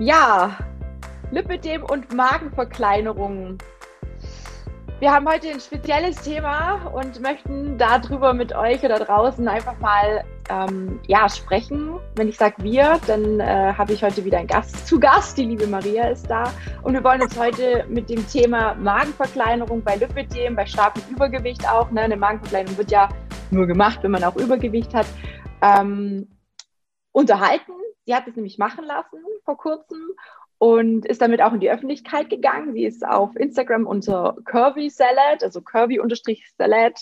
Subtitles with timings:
[0.00, 0.58] Ja,
[1.30, 3.58] Lipidem und Magenverkleinerungen.
[4.98, 10.24] Wir haben heute ein spezielles Thema und möchten darüber mit euch oder draußen einfach mal
[10.50, 12.00] ähm, ja, sprechen.
[12.16, 15.38] Wenn ich sage wir, dann äh, habe ich heute wieder einen Gast zu Gast.
[15.38, 16.52] Die liebe Maria ist da.
[16.82, 21.92] Und wir wollen uns heute mit dem Thema Magenverkleinerung bei Lipidem, bei starkem Übergewicht auch.
[21.92, 22.00] Ne?
[22.00, 23.08] Eine Magenverkleinerung wird ja
[23.52, 25.06] nur gemacht, wenn man auch Übergewicht hat,
[25.62, 26.26] ähm,
[27.12, 27.83] unterhalten.
[28.06, 30.00] Sie hat es nämlich machen lassen vor kurzem
[30.58, 32.72] und ist damit auch in die Öffentlichkeit gegangen.
[32.72, 37.00] Sie ist auf Instagram unter Curvy Salad, also Curvy-Salad,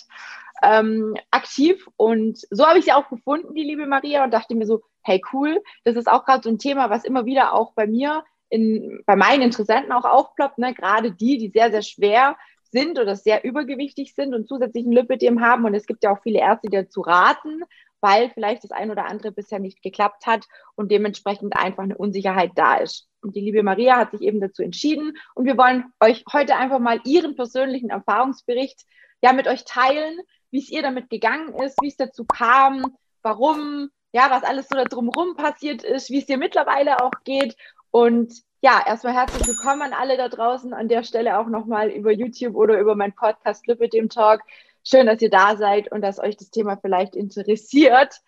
[0.62, 1.88] ähm, aktiv.
[1.96, 5.20] Und so habe ich sie auch gefunden, die liebe Maria, und dachte mir so, hey
[5.32, 9.02] cool, das ist auch gerade so ein Thema, was immer wieder auch bei mir, in,
[9.06, 10.74] bei meinen Interessenten auch aufploppt, ne?
[10.74, 12.36] gerade die, die sehr, sehr schwer
[12.70, 15.64] sind oder sehr übergewichtig sind und zusätzlichen Lipidem haben.
[15.64, 17.62] Und es gibt ja auch viele Ärzte, die dazu raten,
[18.02, 22.51] weil vielleicht das ein oder andere bisher nicht geklappt hat und dementsprechend einfach eine Unsicherheit
[22.56, 23.09] da ist.
[23.23, 25.16] Und die liebe Maria hat sich eben dazu entschieden.
[25.34, 28.84] Und wir wollen euch heute einfach mal ihren persönlichen Erfahrungsbericht
[29.22, 30.19] ja mit euch teilen,
[30.50, 34.77] wie es ihr damit gegangen ist, wie es dazu kam, warum, ja, was alles so
[34.77, 37.56] da drumherum passiert ist, wie es ihr mittlerweile auch geht.
[37.92, 40.75] Und ja, erstmal herzlich willkommen an alle da draußen.
[40.75, 44.41] An der Stelle auch nochmal über YouTube oder über meinen Podcast mit dem Talk.
[44.84, 48.20] Schön, dass ihr da seid und dass euch das Thema vielleicht interessiert.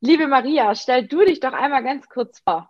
[0.00, 2.68] Liebe Maria, stell du dich doch einmal ganz kurz vor.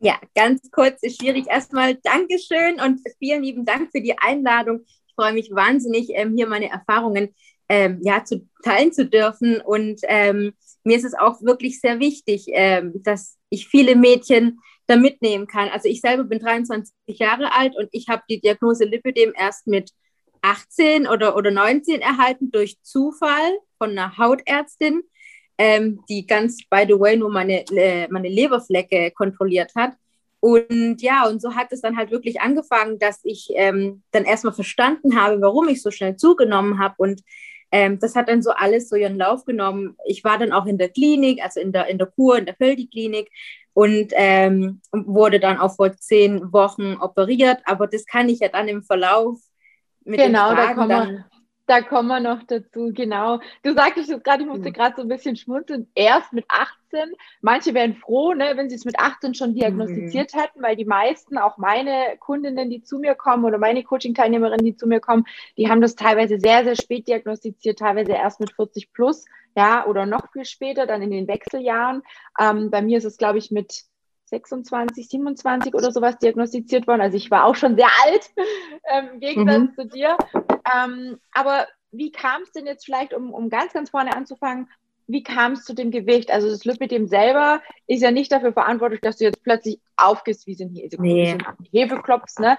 [0.00, 1.46] Ja, ganz kurz ist schwierig.
[1.48, 4.80] Erstmal Dankeschön und vielen lieben Dank für die Einladung.
[4.84, 7.34] Ich freue mich wahnsinnig, ähm, hier meine Erfahrungen
[7.68, 9.60] ähm, ja, zu teilen zu dürfen.
[9.60, 14.96] Und ähm, mir ist es auch wirklich sehr wichtig, ähm, dass ich viele Mädchen da
[14.96, 15.68] mitnehmen kann.
[15.68, 19.92] Also ich selber bin 23 Jahre alt und ich habe die Diagnose Lipidem erst mit
[20.42, 25.02] 18 oder, oder 19 erhalten durch Zufall von einer Hautärztin
[25.60, 29.92] ähm, die ganz, by the way, nur meine, äh, meine Leberflecke kontrolliert hat.
[30.40, 34.54] Und ja, und so hat es dann halt wirklich angefangen, dass ich ähm, dann erstmal
[34.54, 36.94] verstanden habe, warum ich so schnell zugenommen habe.
[36.96, 37.20] Und
[37.72, 39.98] ähm, das hat dann so alles so ihren Lauf genommen.
[40.06, 42.56] Ich war dann auch in der Klinik, also in der, in der Kur, in der
[42.56, 43.30] Feldi-Klinik
[43.74, 47.58] und ähm, wurde dann auch vor zehn Wochen operiert.
[47.66, 49.38] Aber das kann ich ja dann im Verlauf
[50.04, 51.24] genau, da kommen wir,
[51.70, 53.38] da kommen wir noch dazu, genau.
[53.62, 57.12] Du sagtest jetzt gerade, ich musste gerade so ein bisschen schmunzeln, erst mit 18.
[57.42, 60.40] Manche wären froh, ne, wenn sie es mit 18 schon diagnostiziert mhm.
[60.40, 64.74] hätten, weil die meisten, auch meine Kundinnen, die zu mir kommen oder meine Coaching-Teilnehmerinnen, die
[64.74, 68.92] zu mir kommen, die haben das teilweise sehr, sehr spät diagnostiziert, teilweise erst mit 40
[68.92, 72.02] plus, ja, oder noch viel später, dann in den Wechseljahren.
[72.40, 73.84] Ähm, bei mir ist es, glaube ich, mit
[74.30, 77.00] 26, 27 oder sowas diagnostiziert worden.
[77.00, 78.30] Also ich war auch schon sehr alt
[78.92, 79.74] ähm, im Gegensatz mhm.
[79.74, 80.16] zu dir.
[80.74, 84.68] Ähm, aber wie kam es denn jetzt vielleicht, um, um ganz, ganz vorne anzufangen,
[85.08, 86.30] wie kam es zu dem Gewicht?
[86.30, 90.54] Also das Lipidem selber ist ja nicht dafür verantwortlich, dass du jetzt plötzlich aufgehst wie
[90.54, 91.36] so ein, nee.
[91.72, 92.38] Hefeklops.
[92.38, 92.56] Ne?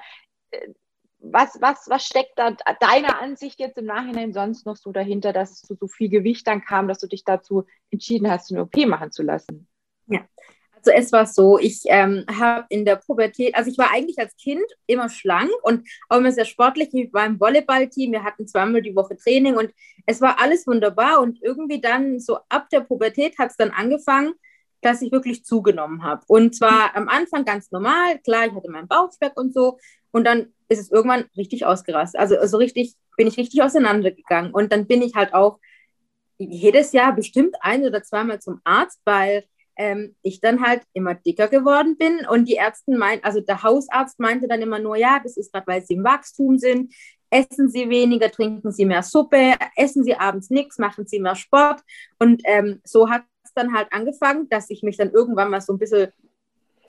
[1.19, 2.51] Was, was, was steckt da
[2.81, 6.45] deiner Ansicht jetzt im Nachhinein sonst noch so dahinter, dass es zu so viel Gewicht
[6.45, 9.67] dann kam, dass du dich dazu entschieden hast, eine OP machen zu lassen?
[10.07, 10.21] Ja,
[10.87, 14.35] also es war so, ich ähm, habe in der Pubertät, also ich war eigentlich als
[14.35, 16.89] Kind immer schlank und auch immer sehr sportlich.
[16.93, 19.71] Ich war im Volleyballteam, wir hatten zweimal die Woche Training und
[20.05, 21.21] es war alles wunderbar.
[21.21, 24.33] Und irgendwie dann so ab der Pubertät hat es dann angefangen,
[24.81, 26.23] dass ich wirklich zugenommen habe.
[26.27, 29.77] Und zwar am Anfang ganz normal, klar, ich hatte meinen Bauchspeck und so.
[30.11, 32.19] Und dann ist es irgendwann richtig ausgerastet.
[32.19, 34.51] Also, also richtig, bin ich richtig auseinandergegangen.
[34.51, 35.59] Und dann bin ich halt auch
[36.37, 39.45] jedes Jahr bestimmt ein oder zweimal zum Arzt, weil
[39.75, 44.19] ähm, ich dann halt immer dicker geworden bin und die Ärzte meinten, also der Hausarzt
[44.19, 46.93] meinte dann immer nur, ja, das ist gerade, weil sie im Wachstum sind,
[47.29, 51.81] essen Sie weniger, trinken Sie mehr Suppe, essen Sie abends nichts, machen Sie mehr Sport
[52.19, 55.73] und ähm, so hat es dann halt angefangen, dass ich mich dann irgendwann mal so
[55.73, 56.11] ein bisschen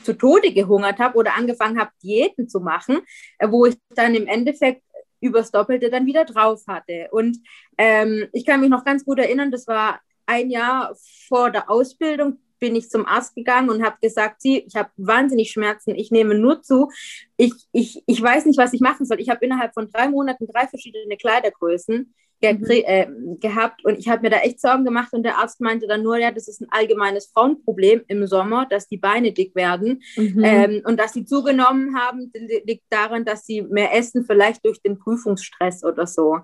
[0.03, 3.00] zu Tode gehungert habe oder angefangen habe, Diäten zu machen,
[3.38, 4.82] äh, wo ich dann im Endeffekt
[5.20, 7.09] übers Doppelte dann wieder drauf hatte.
[7.12, 7.38] Und
[7.78, 10.94] ähm, ich kann mich noch ganz gut erinnern, das war ein Jahr
[11.28, 15.50] vor der Ausbildung, bin ich zum Arzt gegangen und habe gesagt, sie, ich habe wahnsinnig
[15.50, 16.90] Schmerzen, ich nehme nur zu,
[17.37, 19.20] ich, ich, ich weiß nicht, was ich machen soll.
[19.20, 22.66] Ich habe innerhalb von drei Monaten drei verschiedene Kleidergrößen ge mhm.
[22.70, 23.06] äh,
[23.40, 26.19] gehabt und ich habe mir da echt Sorgen gemacht und der Arzt meinte dann nur,
[26.19, 30.44] ja, das ist ein allgemeines Frauenproblem im Sommer, dass die Beine dick werden mhm.
[30.44, 32.31] ähm, und dass sie zugenommen haben,
[32.64, 36.38] liegt daran, dass sie mehr essen, vielleicht durch den Prüfungsstress oder so.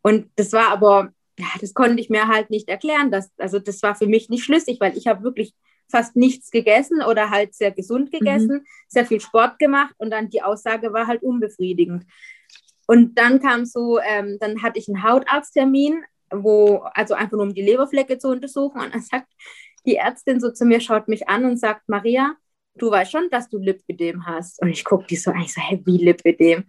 [0.00, 3.10] Und das war aber ja, das konnte ich mir halt nicht erklären.
[3.10, 5.54] Dass, also das war für mich nicht schlüssig, weil ich habe wirklich
[5.88, 8.66] fast nichts gegessen oder halt sehr gesund gegessen, mhm.
[8.88, 12.04] sehr viel Sport gemacht und dann die Aussage war halt unbefriedigend.
[12.86, 17.54] Und dann kam so, ähm, dann hatte ich einen Hautarzttermin, wo, also einfach nur um
[17.54, 19.28] die Leberflecke zu untersuchen und dann sagt
[19.86, 22.34] die Ärztin so zu mir, schaut mich an und sagt, Maria,
[22.74, 24.60] du weißt schon, dass du Lipödem hast.
[24.60, 26.64] Und ich gucke die so an, ich so, hä, wie Lipödem?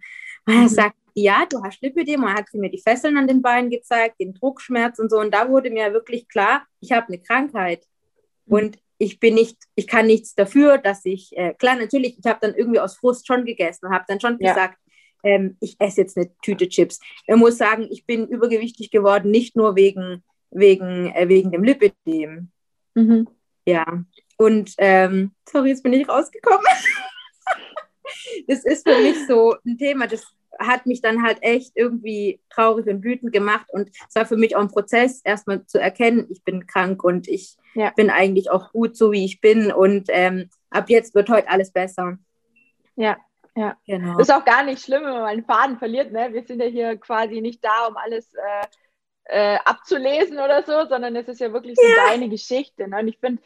[0.46, 0.68] Und er mhm.
[0.68, 2.22] sagt, ja, du hast Lipödem.
[2.22, 5.18] Und er hat mir die Fesseln an den Beinen gezeigt, den Druckschmerz und so.
[5.18, 7.84] Und da wurde mir wirklich klar, ich habe eine Krankheit.
[8.46, 8.54] Mhm.
[8.54, 12.38] Und ich bin nicht, ich kann nichts dafür, dass ich, äh, klar, natürlich, ich habe
[12.40, 14.52] dann irgendwie aus Frust schon gegessen und habe dann schon ja.
[14.52, 14.78] gesagt,
[15.22, 17.00] ähm, ich esse jetzt eine Tüte Chips.
[17.26, 22.50] Ich muss sagen, ich bin übergewichtig geworden, nicht nur wegen, wegen, äh, wegen dem Lipödem.
[22.94, 23.28] Mhm.
[23.66, 24.04] Ja,
[24.36, 26.64] und ähm, sorry, jetzt bin ich rausgekommen.
[28.46, 30.26] das ist für mich so ein Thema, das
[30.58, 33.66] hat mich dann halt echt irgendwie traurig und wütend gemacht.
[33.70, 37.28] Und es war für mich auch ein Prozess, erstmal zu erkennen, ich bin krank und
[37.28, 37.90] ich ja.
[37.90, 39.72] bin eigentlich auch gut so, wie ich bin.
[39.72, 42.18] Und ähm, ab jetzt wird heute alles besser.
[42.96, 43.16] Ja,
[43.54, 43.76] ja.
[43.86, 44.18] Genau.
[44.18, 46.12] Ist auch gar nicht schlimm, wenn man einen Faden verliert.
[46.12, 46.28] Ne?
[46.32, 48.66] Wir sind ja hier quasi nicht da, um alles äh,
[49.24, 52.08] äh, abzulesen oder so, sondern es ist ja wirklich so ja.
[52.08, 52.88] deine Geschichte.
[52.88, 52.98] Ne?
[53.00, 53.42] Und ich finde,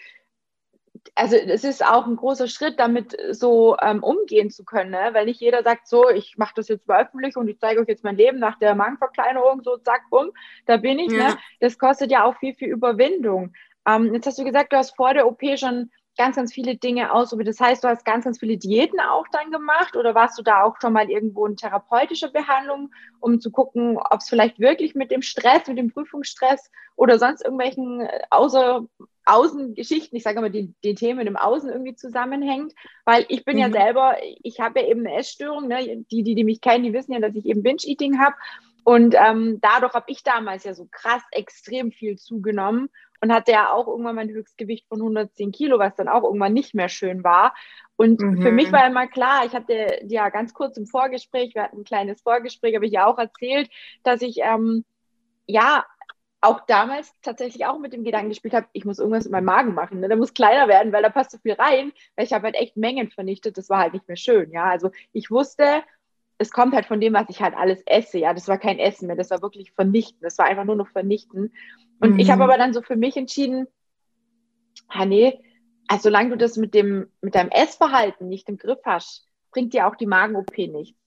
[1.14, 5.10] also es ist auch ein großer Schritt, damit so ähm, umgehen zu können, ne?
[5.12, 8.04] weil nicht jeder sagt so, ich mache das jetzt öffentlich und ich zeige euch jetzt
[8.04, 10.30] mein Leben nach der Magenverkleinerung, so zack, bumm,
[10.66, 11.10] da bin ich.
[11.10, 11.18] Ne?
[11.18, 11.28] Ja.
[11.30, 11.38] Ne?
[11.60, 13.52] Das kostet ja auch viel, viel Überwindung.
[13.86, 17.12] Ähm, jetzt hast du gesagt, du hast vor der OP schon ganz, ganz viele Dinge
[17.12, 17.48] ausprobiert.
[17.48, 20.62] Das heißt, du hast ganz, ganz viele Diäten auch dann gemacht oder warst du da
[20.62, 22.90] auch schon mal irgendwo in therapeutischer Behandlung,
[23.20, 27.42] um zu gucken, ob es vielleicht wirklich mit dem Stress, mit dem Prüfungsstress oder sonst
[27.42, 28.86] irgendwelchen äh, außer
[29.24, 32.72] Außengeschichten, ich sage mal, die, die Themen im Außen irgendwie zusammenhängt,
[33.04, 33.62] weil ich bin mhm.
[33.62, 36.04] ja selber, ich habe ja eben eine Essstörung, ne?
[36.10, 38.34] die, die, die mich kennen, die wissen ja, dass ich eben Binge-Eating habe
[38.84, 42.90] und ähm, dadurch habe ich damals ja so krass extrem viel zugenommen
[43.20, 46.74] und hatte ja auch irgendwann mein Höchstgewicht von 110 Kilo, was dann auch irgendwann nicht
[46.74, 47.54] mehr schön war.
[47.94, 48.42] Und mhm.
[48.42, 51.84] für mich war immer klar, ich hatte ja ganz kurz im Vorgespräch, wir hatten ein
[51.84, 53.70] kleines Vorgespräch, habe ich ja auch erzählt,
[54.02, 54.84] dass ich ähm,
[55.46, 55.84] ja
[56.42, 59.74] auch damals tatsächlich auch mit dem Gedanken gespielt habe, ich muss irgendwas mit meinem Magen
[59.74, 60.00] machen.
[60.00, 60.08] Ne?
[60.08, 61.92] Der muss kleiner werden, weil da passt so viel rein.
[62.16, 63.56] Weil ich habe halt echt Mengen vernichtet.
[63.56, 64.50] Das war halt nicht mehr schön.
[64.50, 65.82] Ja, also ich wusste,
[66.38, 68.18] es kommt halt von dem, was ich halt alles esse.
[68.18, 69.14] Ja, das war kein Essen mehr.
[69.14, 70.18] Das war wirklich vernichten.
[70.20, 71.52] Das war einfach nur noch vernichten.
[72.00, 72.18] Und mhm.
[72.18, 73.68] ich habe aber dann so für mich entschieden,
[74.88, 75.40] ah nee,
[75.86, 79.86] also solange du das mit dem, mit deinem Essverhalten nicht im Griff hast, bringt dir
[79.86, 80.98] auch die Magen-OP nichts.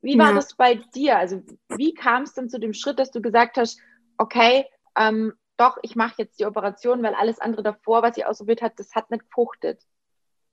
[0.00, 0.34] Wie war ja.
[0.36, 1.18] das bei dir?
[1.18, 1.42] Also
[1.76, 3.80] wie kam es denn zu dem Schritt, dass du gesagt hast,
[4.16, 4.64] okay,
[4.98, 8.78] ähm, doch, ich mache jetzt die Operation, weil alles andere davor, was ich ausprobiert hat,
[8.78, 9.82] das hat nicht gefruchtet.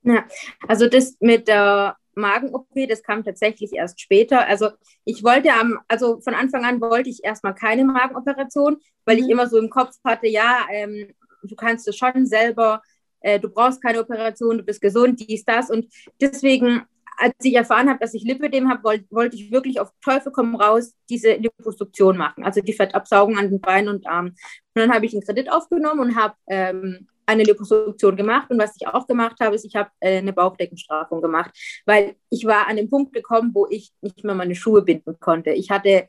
[0.01, 0.25] Ja,
[0.67, 4.47] also das mit der Magen-OP, das kam tatsächlich erst später.
[4.47, 4.69] Also
[5.03, 9.23] ich wollte am, also von Anfang an wollte ich erstmal keine Magenoperation, weil mhm.
[9.23, 11.13] ich immer so im Kopf hatte, ja, ähm,
[11.43, 12.81] du kannst es schon selber,
[13.19, 15.69] äh, du brauchst keine Operation, du bist gesund, dies, das.
[15.69, 16.83] Und deswegen,
[17.17, 20.55] als ich erfahren habe, dass ich Lipödem habe, wollte wollt ich wirklich auf Teufel komm
[20.55, 24.31] raus diese Liposuktion machen, also die Fettabsaugung an den Beinen und Armen.
[24.31, 24.37] Und
[24.81, 28.87] dann habe ich einen Kredit aufgenommen und habe ähm, eine Liposuktion gemacht und was ich
[28.87, 31.51] auch gemacht habe, ist, ich habe äh, eine Bauchdeckenstrafung gemacht,
[31.85, 35.51] weil ich war an den Punkt gekommen, wo ich nicht mehr meine Schuhe binden konnte.
[35.51, 36.07] Ich hatte,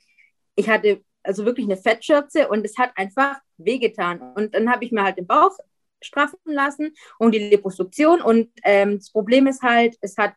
[0.57, 4.21] ich hatte also wirklich eine Fettschürze und es hat einfach wehgetan.
[4.35, 5.57] Und dann habe ich mir halt den Bauch
[6.03, 8.21] straffen lassen und die Liposuktion.
[8.21, 10.35] Und ähm, das Problem ist halt, es hat,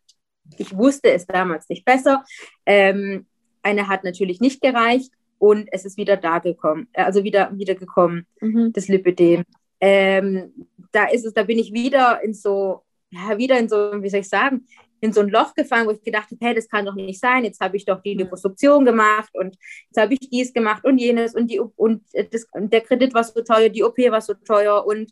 [0.56, 2.24] ich wusste es damals nicht besser.
[2.66, 3.26] Ähm,
[3.62, 8.26] eine hat natürlich nicht gereicht und es ist wieder da gekommen, also wieder, wieder gekommen,
[8.40, 8.72] mhm.
[8.72, 9.44] das Lipidem
[9.80, 10.52] ähm,
[10.92, 14.20] da ist es, da bin ich wieder in so, ja, wieder in so, wie soll
[14.20, 14.66] ich sagen,
[15.00, 17.44] in so ein Loch gefallen, wo ich gedacht habe, hey, das kann doch nicht sein.
[17.44, 21.34] Jetzt habe ich doch die Liposuktion gemacht und jetzt habe ich dies gemacht und jenes
[21.34, 25.10] und die und das, der Kredit war so teuer, die OP war so teuer und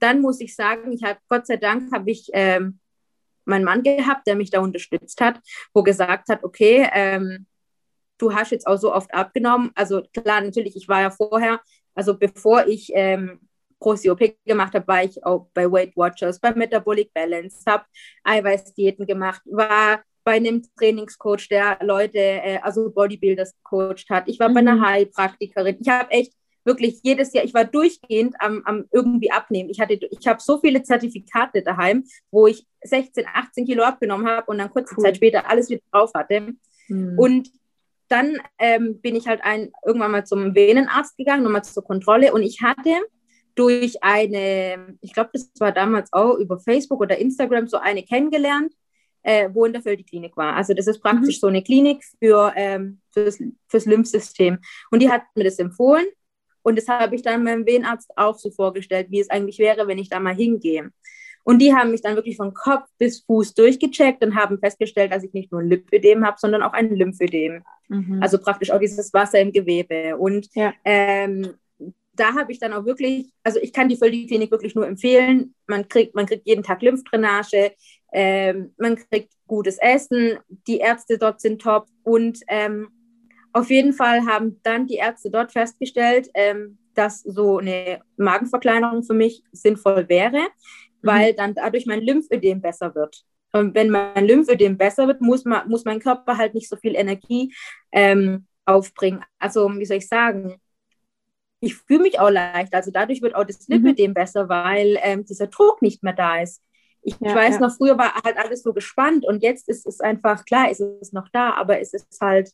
[0.00, 2.78] dann muss ich sagen, ich habe Gott sei Dank habe ich ähm,
[3.44, 5.40] meinen Mann gehabt, der mich da unterstützt hat,
[5.74, 7.46] wo gesagt hat, okay, ähm,
[8.18, 9.70] du hast jetzt auch so oft abgenommen.
[9.74, 11.60] Also klar, natürlich, ich war ja vorher,
[11.94, 13.40] also bevor ich ähm,
[13.80, 17.84] große OP gemacht habe, war ich auch bei Weight Watchers, bei Metabolic Balance, habe
[18.24, 24.28] Eiweißdiäten gemacht, war bei einem Trainingscoach, der Leute, äh, also Bodybuilders coacht hat.
[24.28, 24.54] Ich war mhm.
[24.54, 24.86] bei einer mhm.
[24.86, 25.78] Heilpraktikerin.
[25.80, 26.32] Ich habe echt
[26.64, 29.70] wirklich jedes Jahr, ich war durchgehend am, am irgendwie abnehmen.
[29.70, 34.50] Ich hatte, ich habe so viele Zertifikate daheim, wo ich 16, 18 Kilo abgenommen habe
[34.50, 35.04] und dann kurze cool.
[35.04, 36.54] Zeit später alles wieder drauf hatte.
[36.88, 37.18] Mhm.
[37.18, 37.50] Und
[38.08, 42.42] dann ähm, bin ich halt ein, irgendwann mal zum Venenarzt gegangen, nochmal zur Kontrolle und
[42.42, 42.90] ich hatte
[43.54, 48.72] durch eine, ich glaube, das war damals auch über Facebook oder Instagram so eine kennengelernt,
[49.22, 50.56] äh, wo in der Klinik war.
[50.56, 51.40] Also das ist praktisch mhm.
[51.40, 53.38] so eine Klinik für ähm, fürs,
[53.68, 54.58] fürs Lymphsystem.
[54.90, 56.06] Und die hat mir das empfohlen
[56.62, 59.98] und das habe ich dann meinem Venenarzt auch so vorgestellt, wie es eigentlich wäre, wenn
[59.98, 60.90] ich da mal hingehe.
[61.44, 65.24] Und die haben mich dann wirklich von Kopf bis Fuß durchgecheckt und haben festgestellt, dass
[65.24, 67.64] ich nicht nur ein Lipödem habe, sondern auch ein Lymphödem.
[67.88, 68.22] Mhm.
[68.22, 70.16] Also praktisch auch dieses Wasser im Gewebe.
[70.16, 70.72] Und ja.
[70.84, 71.54] ähm,
[72.14, 75.54] da habe ich dann auch wirklich, also ich kann die Völligklinik wirklich nur empfehlen.
[75.66, 77.72] Man kriegt, man kriegt jeden Tag Lymphdrainage.
[78.12, 82.88] ähm, man kriegt gutes Essen, die Ärzte dort sind top und ähm,
[83.52, 89.14] auf jeden Fall haben dann die Ärzte dort festgestellt, ähm, dass so eine Magenverkleinerung für
[89.14, 90.46] mich sinnvoll wäre, mhm.
[91.02, 93.24] weil dann dadurch mein Lymphödem besser wird.
[93.52, 96.94] Und wenn mein Lymphödem besser wird, muss, man, muss mein Körper halt nicht so viel
[96.94, 97.54] Energie
[97.92, 99.22] ähm, aufbringen.
[99.38, 100.56] Also, wie soll ich sagen?
[101.60, 102.74] Ich fühle mich auch leicht.
[102.74, 103.76] Also dadurch wird auch das mhm.
[103.76, 104.14] Lymphödem mhm.
[104.14, 106.62] besser, weil ähm, dieser Druck nicht mehr da ist.
[107.02, 107.60] Ich, ja, weiß ja.
[107.60, 111.12] noch, früher war halt alles so gespannt und jetzt ist es einfach, klar, ist es
[111.12, 112.52] noch da, aber es ist halt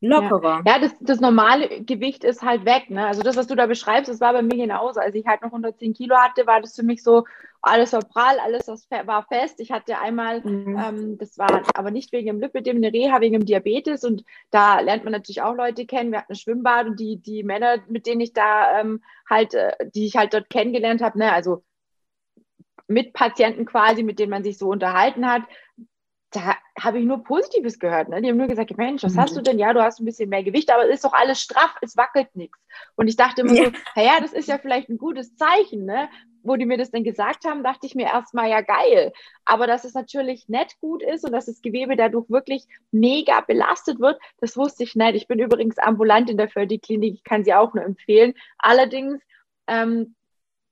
[0.00, 0.62] lockerer.
[0.64, 2.90] Ja, ja das, das, normale Gewicht ist halt weg.
[2.90, 3.06] Ne?
[3.06, 5.00] Also das, was du da beschreibst, das war bei mir genauso.
[5.00, 7.24] Als ich halt noch 110 Kilo hatte, war das für mich so,
[7.60, 9.60] alles war prall, alles war fest.
[9.60, 10.78] Ich hatte einmal, mhm.
[10.78, 14.80] ähm, das war aber nicht wegen dem Lipidem, eine Reha wegen dem Diabetes und da
[14.80, 16.12] lernt man natürlich auch Leute kennen.
[16.12, 19.72] Wir hatten ein Schwimmbad und die, die Männer, mit denen ich da ähm, halt, äh,
[19.94, 21.64] die ich halt dort kennengelernt habe, ne, also
[22.86, 25.42] mit Patienten quasi, mit denen man sich so unterhalten hat,
[26.30, 28.08] da habe ich nur Positives gehört.
[28.08, 28.20] Ne?
[28.20, 29.20] Die haben nur gesagt, Mensch, was mhm.
[29.20, 29.58] hast du denn?
[29.58, 32.34] Ja, du hast ein bisschen mehr Gewicht, aber es ist doch alles straff, es wackelt
[32.34, 32.58] nichts.
[32.96, 33.64] Und ich dachte immer ja.
[33.64, 35.86] so, naja, das ist ja vielleicht ein gutes Zeichen.
[35.86, 36.08] Ne?
[36.42, 39.12] Wo die mir das denn gesagt haben, dachte ich mir erstmal, ja geil.
[39.46, 43.98] Aber dass es natürlich nicht gut ist und dass das Gewebe dadurch wirklich mega belastet
[43.98, 45.14] wird, das wusste ich nicht.
[45.14, 48.34] Ich bin übrigens ambulant in der Förderklinik, ich kann sie auch nur empfehlen.
[48.58, 49.22] Allerdings
[49.66, 50.14] ähm,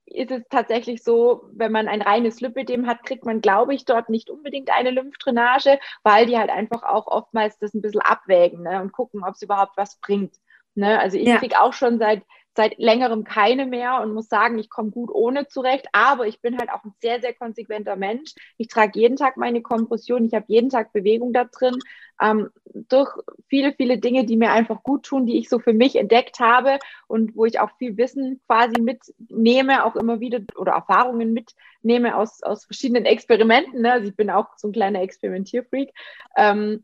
[0.07, 4.09] ist es tatsächlich so, wenn man ein reines Lipödem hat, kriegt man, glaube ich, dort
[4.09, 8.81] nicht unbedingt eine Lymphdrainage, weil die halt einfach auch oftmals das ein bisschen abwägen ne,
[8.81, 10.37] und gucken, ob es überhaupt was bringt.
[10.75, 10.99] Ne?
[10.99, 11.39] Also ich ja.
[11.39, 12.23] kriege auch schon seit
[12.57, 15.87] seit längerem keine mehr und muss sagen, ich komme gut ohne zurecht.
[15.93, 18.35] Aber ich bin halt auch ein sehr, sehr konsequenter Mensch.
[18.57, 21.77] Ich trage jeden Tag meine Kompression, ich habe jeden Tag Bewegung da drin.
[22.21, 22.49] Ähm,
[22.89, 23.11] durch
[23.49, 26.79] viele, viele Dinge, die mir einfach gut tun, die ich so für mich entdeckt habe
[27.07, 32.43] und wo ich auch viel Wissen quasi mitnehme, auch immer wieder oder Erfahrungen mitnehme aus,
[32.43, 33.83] aus verschiedenen Experimenten.
[33.83, 33.93] Ne?
[33.93, 35.93] Also ich bin auch so ein kleiner Experimentierfreak.
[36.37, 36.83] Ähm,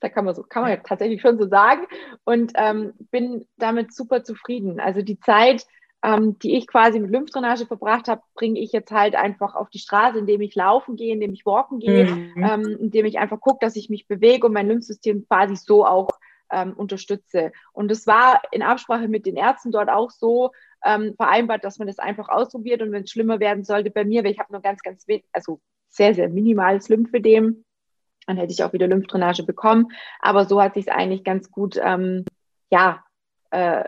[0.00, 1.86] da kann man so, kann man ja tatsächlich schon so sagen.
[2.24, 4.80] Und ähm, bin damit super zufrieden.
[4.80, 5.66] Also die Zeit,
[6.02, 9.80] ähm, die ich quasi mit Lymphdrainage verbracht habe, bringe ich jetzt halt einfach auf die
[9.80, 12.44] Straße, indem ich laufen gehe, indem ich walken gehe, mhm.
[12.44, 16.08] ähm, indem ich einfach gucke, dass ich mich bewege und mein Lymphsystem quasi so auch
[16.50, 17.52] ähm, unterstütze.
[17.72, 20.52] Und es war in Absprache mit den Ärzten dort auch so
[20.84, 24.24] ähm, vereinbart, dass man das einfach ausprobiert und wenn es schlimmer werden sollte bei mir,
[24.24, 27.64] weil ich habe nur ganz, ganz wenig, also sehr, sehr minimales Lymphedem,
[28.28, 29.88] dann hätte ich auch wieder Lymphdrainage bekommen.
[30.20, 32.26] Aber so hat sich es eigentlich ganz gut, ähm,
[32.70, 33.02] ja,
[33.50, 33.84] äh,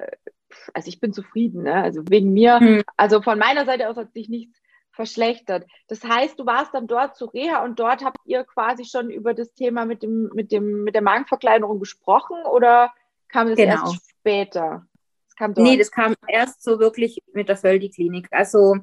[0.73, 1.65] also ich bin zufrieden.
[1.65, 1.75] Ne?
[1.75, 2.83] Also wegen mir, hm.
[2.97, 4.59] also von meiner Seite aus hat sich nichts
[4.93, 5.67] verschlechtert.
[5.89, 9.35] Das heißt, du warst dann dort zu Reha und dort habt ihr quasi schon über
[9.35, 12.91] das Thema mit dem, mit dem, mit der Magenverkleinerung gesprochen oder
[13.29, 13.73] kam das genau.
[13.73, 14.87] erst später?
[15.27, 15.67] Das kam dort.
[15.67, 18.29] Nee, das kam erst so wirklich mit der Völdi-Klinik.
[18.31, 18.77] Also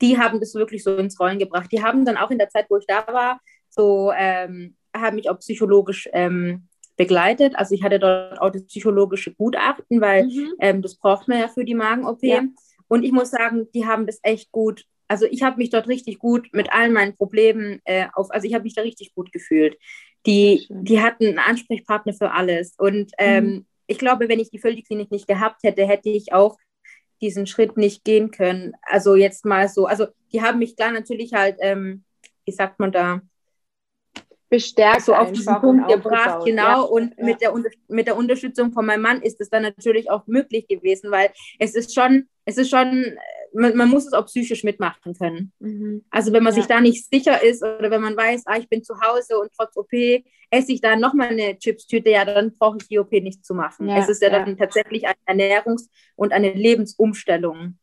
[0.00, 1.70] die haben das wirklich so ins Rollen gebracht.
[1.70, 5.30] Die haben dann auch in der Zeit, wo ich da war, so ähm, haben mich
[5.30, 7.54] auch psychologisch ähm, begleitet.
[7.56, 10.54] Also ich hatte dort auch das psychologische Gutachten, weil mhm.
[10.60, 12.22] ähm, das braucht man ja für die Magen-OP.
[12.22, 12.42] Ja.
[12.88, 14.84] Und ich muss sagen, die haben das echt gut.
[15.08, 18.54] Also ich habe mich dort richtig gut mit allen meinen Problemen äh, auf, also ich
[18.54, 19.76] habe mich da richtig gut gefühlt.
[20.26, 22.74] Die, die hatten einen Ansprechpartner für alles.
[22.78, 23.66] Und ähm, mhm.
[23.86, 26.56] ich glaube, wenn ich die Völligklinik nicht gehabt hätte, hätte ich auch
[27.20, 28.72] diesen Schritt nicht gehen können.
[28.82, 32.04] Also jetzt mal so, also die haben mich klar natürlich halt, ähm,
[32.44, 33.20] wie sagt man da,
[34.48, 36.62] bestärkt so auf diesen Punkt gebracht, genau.
[36.62, 37.24] Ja, und ja.
[37.24, 37.52] Mit, der,
[37.88, 41.74] mit der Unterstützung von meinem Mann ist es dann natürlich auch möglich gewesen, weil es
[41.74, 43.04] ist schon, es ist schon,
[43.52, 45.52] man, man muss es auch psychisch mitmachen können.
[45.58, 46.04] Mhm.
[46.10, 46.60] Also wenn man ja.
[46.60, 49.50] sich da nicht sicher ist oder wenn man weiß, ah, ich bin zu Hause und
[49.56, 53.44] trotz OP esse ich da nochmal eine Chipstüte, ja, dann brauche ich die OP nicht
[53.44, 53.88] zu machen.
[53.88, 57.78] es ist ja, dann tatsächlich eine Ernährungs- und eine Lebensumstellung.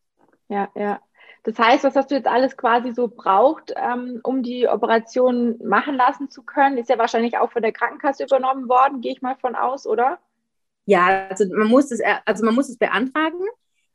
[0.47, 1.01] Ja, ja.
[1.43, 5.95] Das heißt, was hast du jetzt alles quasi so braucht, ähm, um die Operation machen
[5.95, 9.35] lassen zu können, ist ja wahrscheinlich auch von der Krankenkasse übernommen worden, gehe ich mal
[9.35, 10.19] von aus, oder?
[10.85, 13.43] Ja, also man muss es, also man muss es beantragen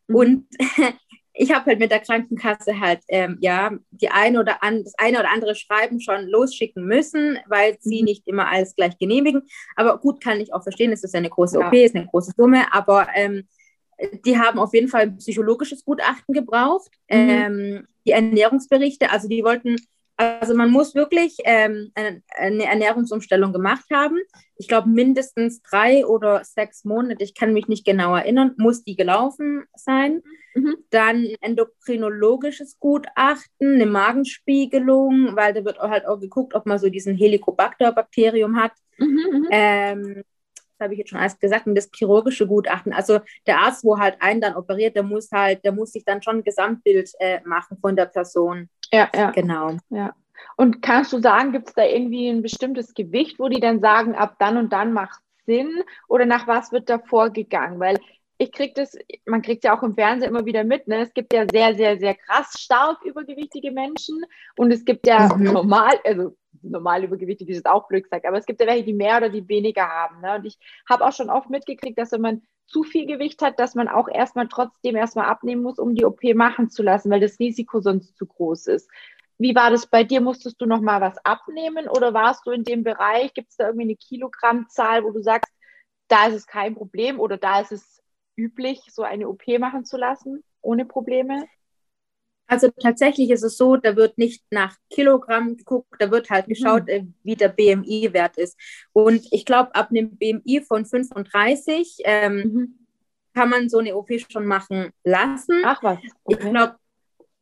[0.09, 0.15] mhm.
[0.15, 0.47] und
[1.33, 5.21] ich habe halt mit der Krankenkasse halt ähm, ja die eine oder an, das eine
[5.21, 8.05] oder andere Schreiben schon losschicken müssen, weil sie mhm.
[8.05, 9.43] nicht immer alles gleich genehmigen.
[9.75, 11.67] Aber gut, kann ich auch verstehen, es ist eine große ja.
[11.67, 13.47] OP, ist eine große Summe, aber ähm,
[14.25, 17.29] die haben auf jeden Fall ein psychologisches Gutachten gebraucht, mhm.
[17.29, 19.77] ähm, die Ernährungsberichte, also die wollten,
[20.17, 24.17] also man muss wirklich ähm, eine, eine, Ernährungsumstellung gemacht haben.
[24.57, 28.97] Ich glaube mindestens drei oder sechs Monate, ich kann mich nicht genau erinnern, muss die
[28.97, 30.23] gelaufen sein.
[30.55, 30.77] Mhm.
[30.91, 37.17] Dann endokrinologisches Gutachten, eine Magenspiegelung, weil da wird halt auch geguckt, ob man so diesen
[37.17, 38.73] Helicobacter-Bakterium hat.
[38.99, 40.25] Mhm, mhm.
[40.79, 42.93] Ähm, habe ich jetzt schon alles gesagt, und das chirurgische Gutachten.
[42.93, 46.23] Also der Arzt, wo halt einen dann operiert, der muss halt, der muss sich dann
[46.23, 48.69] schon ein Gesamtbild äh, machen von der Person.
[48.93, 49.31] Ja, ja.
[49.31, 49.77] Genau.
[49.91, 50.15] Ja.
[50.57, 54.15] Und kannst du sagen, gibt es da irgendwie ein bestimmtes Gewicht, wo die dann sagen,
[54.15, 55.83] ab dann und dann macht Sinn?
[56.09, 57.81] Oder nach was wird da vorgegangen?
[57.81, 57.99] Weil
[58.39, 61.01] ich kriege das, man kriegt ja auch im Fernsehen immer wieder mit, ne?
[61.01, 64.25] Es gibt ja sehr, sehr, sehr krass stark übergewichtige Menschen
[64.57, 65.45] und es gibt ja mhm.
[65.45, 69.17] normal, also normal übergewichtig ist auch blöd gesagt, aber es gibt ja welche, die mehr
[69.17, 70.21] oder die weniger haben.
[70.21, 70.37] Ne?
[70.37, 70.57] Und ich
[70.89, 74.09] habe auch schon oft mitgekriegt, dass wenn man zu viel Gewicht hat, dass man auch
[74.09, 78.17] erstmal trotzdem erstmal abnehmen muss, um die OP machen zu lassen, weil das Risiko sonst
[78.17, 78.91] zu groß ist.
[79.39, 80.21] Wie war das bei dir?
[80.21, 83.33] Musstest du noch mal was abnehmen oder warst du in dem Bereich?
[83.35, 85.53] Gibt es da irgendwie eine Kilogrammzahl, wo du sagst,
[86.09, 88.03] da ist es kein Problem oder da ist es
[88.39, 91.45] üblich, so eine OP machen zu lassen ohne Probleme?
[92.47, 96.53] Also tatsächlich ist es so, da wird nicht nach Kilogramm geguckt, da wird halt mhm.
[96.53, 97.13] geschaut, mhm.
[97.23, 98.59] wie der BMI-Wert ist.
[98.93, 102.87] Und ich glaube, ab einem BMI von 35 ähm, mhm.
[103.35, 105.61] kann man so eine OP schon machen lassen.
[105.63, 105.99] Ach was.
[106.25, 106.39] Okay.
[106.45, 106.77] Ich glaube,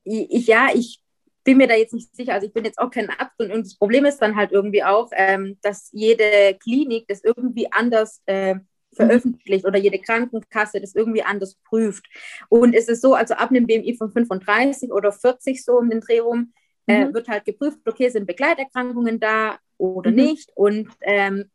[0.02, 1.00] ich, ja, ich
[1.44, 2.34] bin mir da jetzt nicht sicher.
[2.34, 5.10] Also ich bin jetzt auch kein Arzt und das Problem ist dann halt irgendwie auch,
[5.12, 8.56] ähm, dass jede Klinik das irgendwie anders äh,
[8.96, 12.06] veröffentlicht oder jede Krankenkasse das irgendwie anders prüft.
[12.48, 16.00] Und es ist so, also ab einem BMI von 35 oder 40 so um den
[16.00, 16.52] Dreh rum,
[16.86, 17.14] äh, mhm.
[17.14, 20.16] wird halt geprüft, okay, sind Begleiterkrankungen da oder mhm.
[20.16, 20.50] nicht.
[20.54, 21.50] Und ähm,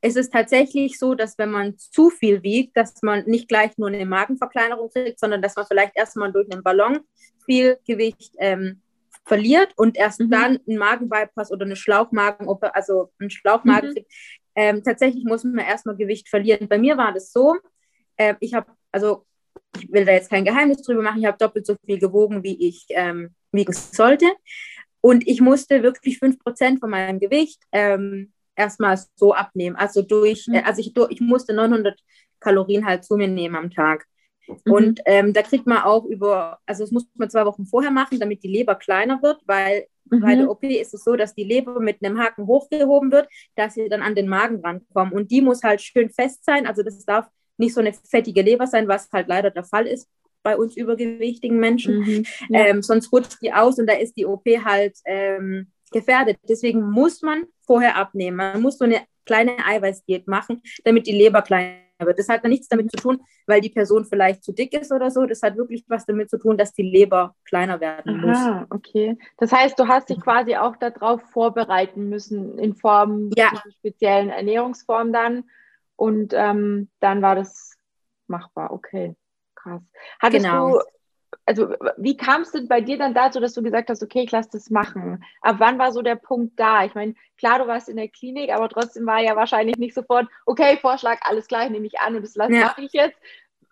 [0.00, 3.88] es ist tatsächlich so, dass wenn man zu viel wiegt, dass man nicht gleich nur
[3.88, 7.00] eine Magenverkleinerung kriegt, sondern dass man vielleicht erstmal durch einen Ballon
[7.44, 8.80] viel Gewicht ähm,
[9.24, 10.30] verliert und erst mhm.
[10.30, 13.94] dann einen Magenbypass oder eine Schlauchmagen, also einen Schlauchmagen mhm.
[13.94, 14.12] kriegt,
[14.54, 16.68] ähm, tatsächlich muss man erstmal Gewicht verlieren.
[16.68, 17.56] Bei mir war das so,
[18.16, 19.26] äh, ich habe, also
[19.78, 22.68] ich will da jetzt kein Geheimnis drüber machen, ich habe doppelt so viel gewogen, wie
[22.68, 24.26] ich ähm, wiegen sollte.
[25.00, 29.76] Und ich musste wirklich 5% von meinem Gewicht ähm, erstmal so abnehmen.
[29.76, 30.62] Also durch, mhm.
[30.64, 31.98] also ich, ich musste 900
[32.40, 34.06] Kalorien halt zu mir nehmen am Tag.
[34.46, 34.72] Mhm.
[34.72, 38.20] Und ähm, da kriegt man auch über, also das muss man zwei Wochen vorher machen,
[38.20, 40.20] damit die Leber kleiner wird, weil Mhm.
[40.20, 43.74] Bei der OP ist es so, dass die Leber mit einem Haken hochgehoben wird, dass
[43.74, 45.12] sie dann an den Magen rankommen.
[45.12, 46.66] Und die muss halt schön fest sein.
[46.66, 50.08] Also das darf nicht so eine fettige Leber sein, was halt leider der Fall ist
[50.42, 52.00] bei uns übergewichtigen Menschen.
[52.00, 52.26] Mhm.
[52.48, 52.66] Ja.
[52.66, 56.38] Ähm, sonst rutscht die aus und da ist die OP halt ähm, gefährdet.
[56.48, 58.36] Deswegen muss man vorher abnehmen.
[58.36, 62.18] Man muss so eine kleine Eiweißdiät machen, damit die Leber kleiner wird.
[62.18, 65.26] Das hat nichts damit zu tun, weil die Person vielleicht zu dick ist oder so.
[65.26, 68.36] Das hat wirklich was damit zu tun, dass die Leber kleiner werden muss.
[68.36, 69.16] Ah, okay.
[69.38, 73.48] Das heißt, du hast dich quasi auch darauf vorbereiten müssen in Form ja.
[73.48, 75.44] einer speziellen Ernährungsform dann.
[75.96, 77.76] Und ähm, dann war das
[78.26, 78.72] machbar.
[78.72, 79.14] Okay,
[79.54, 79.82] krass.
[80.20, 80.78] Hattest genau.
[80.78, 80.80] du
[81.44, 84.30] also wie kam es denn bei dir dann dazu, dass du gesagt hast, okay, ich
[84.30, 85.24] lasse das machen?
[85.40, 86.84] Ab wann war so der Punkt da?
[86.84, 90.28] Ich meine, klar, du warst in der Klinik, aber trotzdem war ja wahrscheinlich nicht sofort,
[90.46, 92.48] okay, Vorschlag, alles gleich, nehme ich an und das ja.
[92.48, 93.16] mache ich jetzt.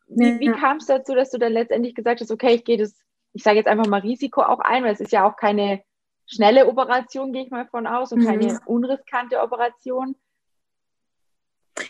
[0.09, 0.40] Wie, ja.
[0.40, 2.96] wie kam es dazu, dass du dann letztendlich gesagt hast, okay, ich gehe das,
[3.33, 5.83] ich sage jetzt einfach mal Risiko auch ein, weil es ist ja auch keine
[6.26, 8.26] schnelle Operation, gehe ich mal von aus, und mhm.
[8.26, 10.16] keine unriskante Operation.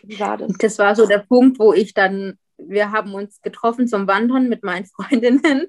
[0.02, 0.52] Wie war das?
[0.58, 4.62] Das war so der Punkt, wo ich dann wir haben uns getroffen zum Wandern mit
[4.62, 5.66] meinen Freundinnen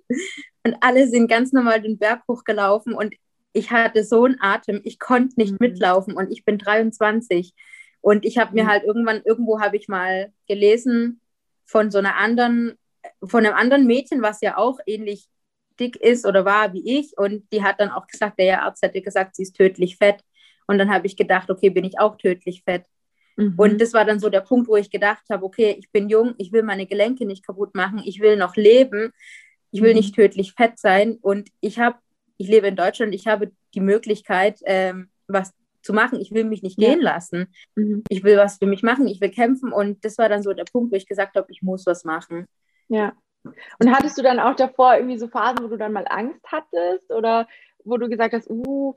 [0.65, 3.15] und alle sind ganz normal den Berg hochgelaufen und
[3.53, 5.57] ich hatte so einen Atem, ich konnte nicht mhm.
[5.59, 7.53] mitlaufen und ich bin 23
[8.01, 8.69] und ich habe mir mhm.
[8.69, 11.21] halt irgendwann, irgendwo habe ich mal gelesen
[11.65, 12.77] von so einer anderen,
[13.23, 15.27] von einem anderen Mädchen, was ja auch ähnlich
[15.79, 19.01] dick ist oder war wie ich und die hat dann auch gesagt, der Arzt hätte
[19.01, 20.21] gesagt, sie ist tödlich fett
[20.67, 22.85] und dann habe ich gedacht, okay, bin ich auch tödlich fett
[23.35, 23.53] Mhm.
[23.57, 26.33] Und das war dann so der Punkt, wo ich gedacht habe, okay, ich bin jung,
[26.37, 29.11] ich will meine Gelenke nicht kaputt machen, ich will noch leben,
[29.71, 29.97] ich will mhm.
[29.97, 31.97] nicht tödlich fett sein und ich habe,
[32.37, 36.19] ich lebe in Deutschland, ich habe die Möglichkeit, ähm, was zu machen.
[36.19, 36.89] Ich will mich nicht ja.
[36.89, 37.47] gehen lassen.
[37.75, 38.03] Mhm.
[38.09, 40.65] Ich will was für mich machen, ich will kämpfen und das war dann so der
[40.65, 42.45] Punkt, wo ich gesagt habe, ich muss was machen.
[42.87, 43.13] Ja.
[43.79, 47.11] Und hattest du dann auch davor irgendwie so Phasen, wo du dann mal Angst hattest
[47.11, 47.47] oder
[47.83, 48.95] wo du gesagt hast, uh,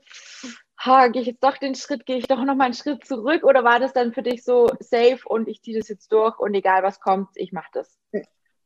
[0.85, 3.43] ha, gehe ich jetzt doch den Schritt, gehe ich doch noch mal einen Schritt zurück
[3.43, 6.53] oder war das dann für dich so safe und ich ziehe das jetzt durch und
[6.53, 7.97] egal was kommt, ich mache das?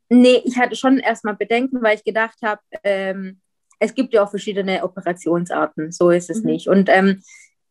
[0.10, 3.39] Nee, ich hatte schon erstmal Bedenken, weil ich gedacht habe, ähm,
[3.79, 6.51] es gibt ja auch verschiedene Operationsarten, so ist es mhm.
[6.51, 6.67] nicht.
[6.67, 7.21] Und ähm,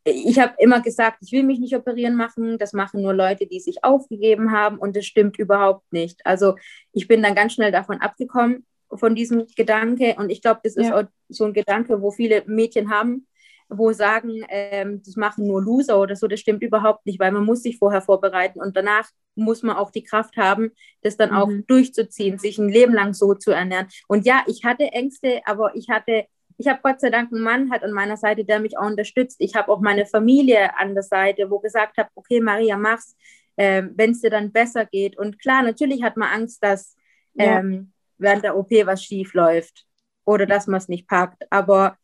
[0.04, 3.60] ich habe immer gesagt, ich will mich nicht operieren machen, das machen nur Leute, die
[3.60, 6.24] sich aufgegeben haben und das stimmt überhaupt nicht.
[6.24, 6.54] Also
[6.92, 10.86] ich bin dann ganz schnell davon abgekommen, von diesem Gedanke und ich glaube, das ist
[10.86, 10.96] ja.
[10.96, 13.26] auch so ein Gedanke, wo viele Mädchen haben,
[13.68, 17.44] wo sagen, ähm, das machen nur Loser oder so, das stimmt überhaupt nicht, weil man
[17.44, 20.70] muss sich vorher vorbereiten und danach muss man auch die Kraft haben,
[21.02, 21.36] das dann mhm.
[21.36, 23.88] auch durchzuziehen, sich ein Leben lang so zu ernähren.
[24.08, 26.24] Und ja, ich hatte Ängste, aber ich hatte,
[26.56, 29.36] ich habe Gott sei Dank einen Mann hat an meiner Seite, der mich auch unterstützt.
[29.38, 33.16] Ich habe auch meine Familie an der Seite, wo gesagt hat, okay, Maria, mach's,
[33.56, 35.18] äh, wenn es dir dann besser geht.
[35.18, 36.96] Und klar, natürlich hat man Angst, dass
[37.38, 37.84] ähm, ja.
[38.18, 39.84] während der OP was schief läuft
[40.24, 41.44] oder dass man es nicht packt.
[41.50, 41.96] Aber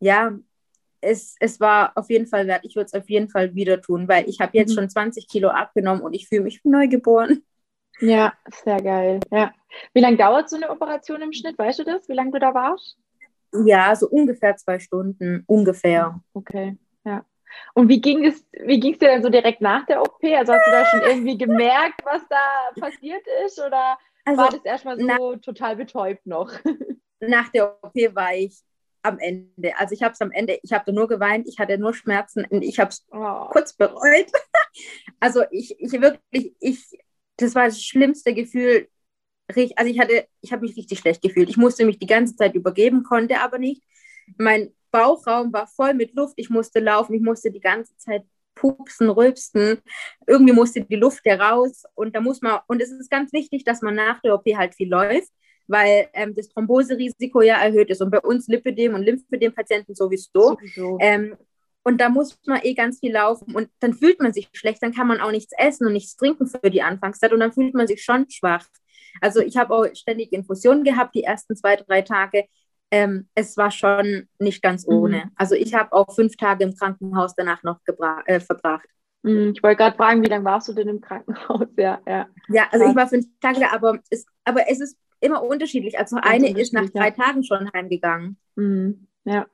[0.00, 0.38] ja,
[1.00, 2.64] es, es war auf jeden Fall wert.
[2.64, 4.74] Ich würde es auf jeden Fall wieder tun, weil ich habe jetzt mhm.
[4.74, 7.42] schon 20 Kilo abgenommen und ich fühle mich neugeboren.
[8.00, 8.32] Ja,
[8.64, 9.20] sehr geil.
[9.30, 9.52] Ja.
[9.92, 11.58] Wie lange dauert so eine Operation im Schnitt?
[11.58, 12.96] Weißt du das, wie lange du da warst?
[13.52, 16.20] Ja, so ungefähr zwei Stunden, ungefähr.
[16.34, 17.24] Okay, ja.
[17.74, 20.22] Und wie ging es, wie ging es dir dann so direkt nach der OP?
[20.22, 23.58] Also hast du da schon irgendwie gemerkt, was da passiert ist?
[23.58, 26.52] Oder also, war das erstmal so nach, total betäubt noch?
[27.20, 28.62] Nach der OP war ich
[29.08, 29.76] am Ende.
[29.76, 32.62] Also ich habe es am Ende, ich habe nur geweint, ich hatte nur Schmerzen und
[32.62, 33.48] ich habe es oh.
[33.50, 34.30] kurz bereut.
[35.20, 36.98] also ich, ich wirklich, ich,
[37.36, 38.88] das war das schlimmste Gefühl.
[39.48, 41.48] Also ich hatte, ich habe mich richtig schlecht gefühlt.
[41.48, 43.82] Ich musste mich die ganze Zeit übergeben, konnte aber nicht.
[44.36, 46.34] Mein Bauchraum war voll mit Luft.
[46.36, 49.78] Ich musste laufen, ich musste die ganze Zeit pupsen, rülpsen.
[50.26, 51.84] Irgendwie musste die Luft heraus.
[51.94, 54.74] Und da muss man, und es ist ganz wichtig, dass man nach der OP halt
[54.74, 55.32] viel läuft,
[55.68, 58.02] weil ähm, das Thromboserisiko ja erhöht ist.
[58.02, 60.56] Und bei uns Lipödem- und Lymphödem-Patienten sowieso.
[60.56, 60.98] sowieso.
[61.00, 61.36] Ähm,
[61.84, 64.92] und da muss man eh ganz viel laufen und dann fühlt man sich schlecht, dann
[64.92, 67.86] kann man auch nichts essen und nichts trinken für die Anfangszeit und dann fühlt man
[67.86, 68.66] sich schon schwach.
[69.22, 72.44] Also ich habe auch ständig Infusionen gehabt die ersten zwei, drei Tage
[72.90, 74.94] ähm, es war schon nicht ganz mhm.
[74.94, 75.16] ohne.
[75.16, 75.30] Mhm.
[75.36, 77.80] Also ich habe auch fünf Tage im Krankenhaus danach noch
[78.26, 78.88] äh, verbracht.
[79.22, 79.52] Mhm.
[79.54, 81.68] Ich wollte gerade fragen, wie lange warst du denn im Krankenhaus?
[81.76, 82.26] Ja, ja.
[82.48, 85.98] ja also ich war fünf Tage, aber es, aber es ist immer unterschiedlich.
[85.98, 87.10] Also eine ist nach drei.
[87.10, 88.36] Tagen schon heimgegangen.
[88.56, 89.06] Mhm.
[89.24, 89.46] Ja.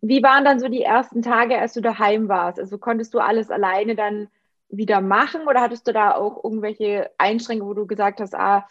[0.00, 2.58] Wie waren dann so die ersten Tage, als du daheim warst?
[2.58, 4.28] Also konntest du alles alleine dann
[4.68, 8.66] wieder machen oder hattest du da auch irgendwelche Einschränkungen, wo du gesagt hast, ah,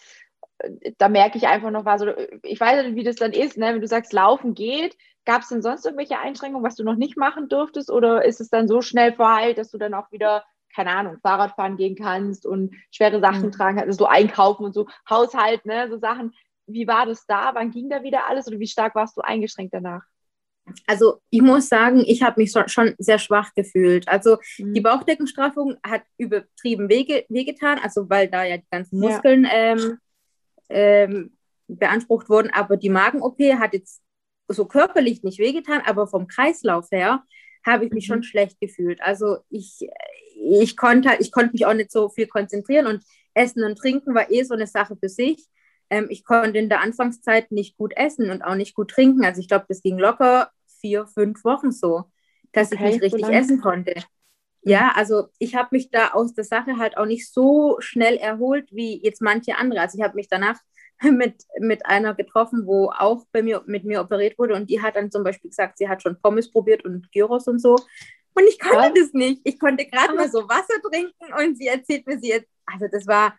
[0.98, 2.02] da merke ich einfach noch was.
[2.02, 3.74] Oder ich weiß nicht, wie das dann ist, ne?
[3.74, 4.98] wenn du sagst, laufen geht.
[5.26, 7.90] Gab es denn sonst irgendwelche Einschränkungen, was du noch nicht machen durftest?
[7.90, 10.44] Oder ist es dann so schnell verheilt, dass du dann auch wieder,
[10.76, 13.52] keine Ahnung, Fahrrad fahren gehen kannst und schwere Sachen mhm.
[13.52, 15.88] tragen kannst, also so einkaufen und so Haushalt, ne?
[15.90, 16.34] so Sachen.
[16.66, 17.52] Wie war das da?
[17.54, 20.04] Wann ging da wieder alles oder wie stark warst du eingeschränkt danach?
[20.88, 24.08] Also ich muss sagen, ich habe mich schon sehr schwach gefühlt.
[24.08, 24.74] Also mhm.
[24.74, 29.52] die Bauchdeckenstraffung hat übertrieben wehge wehgetan, also weil da ja die ganzen Muskeln ja.
[29.52, 29.98] ähm,
[30.70, 32.50] ähm, beansprucht wurden.
[32.52, 34.02] Aber die Magen-OP hat jetzt
[34.48, 37.24] so körperlich nicht wehgetan, aber vom Kreislauf her
[37.66, 38.14] habe ich mich mhm.
[38.14, 39.02] schon schlecht gefühlt.
[39.02, 39.88] Also ich,
[40.44, 43.04] ich, konnte, ich konnte mich auch nicht so viel konzentrieren und
[43.34, 45.48] Essen und Trinken war eh so eine Sache für sich.
[45.90, 49.26] Ähm, ich konnte in der Anfangszeit nicht gut essen und auch nicht gut trinken.
[49.26, 52.06] Also ich glaube, das ging locker vier, fünf Wochen so,
[52.52, 53.96] dass okay, ich nicht richtig essen konnte.
[54.62, 58.70] Ja, also ich habe mich da aus der Sache halt auch nicht so schnell erholt
[58.72, 59.82] wie jetzt manche andere.
[59.82, 60.58] Also ich habe mich danach
[61.02, 64.96] mit, mit einer getroffen, wo auch bei mir mit mir operiert wurde und die hat
[64.96, 67.76] dann zum Beispiel gesagt, sie hat schon Pommes probiert und Gyros und so.
[68.36, 69.04] Und ich konnte ja.
[69.04, 69.42] das nicht.
[69.44, 73.06] Ich konnte gerade mal so Wasser trinken und sie erzählt mir sie jetzt, also das
[73.08, 73.38] war,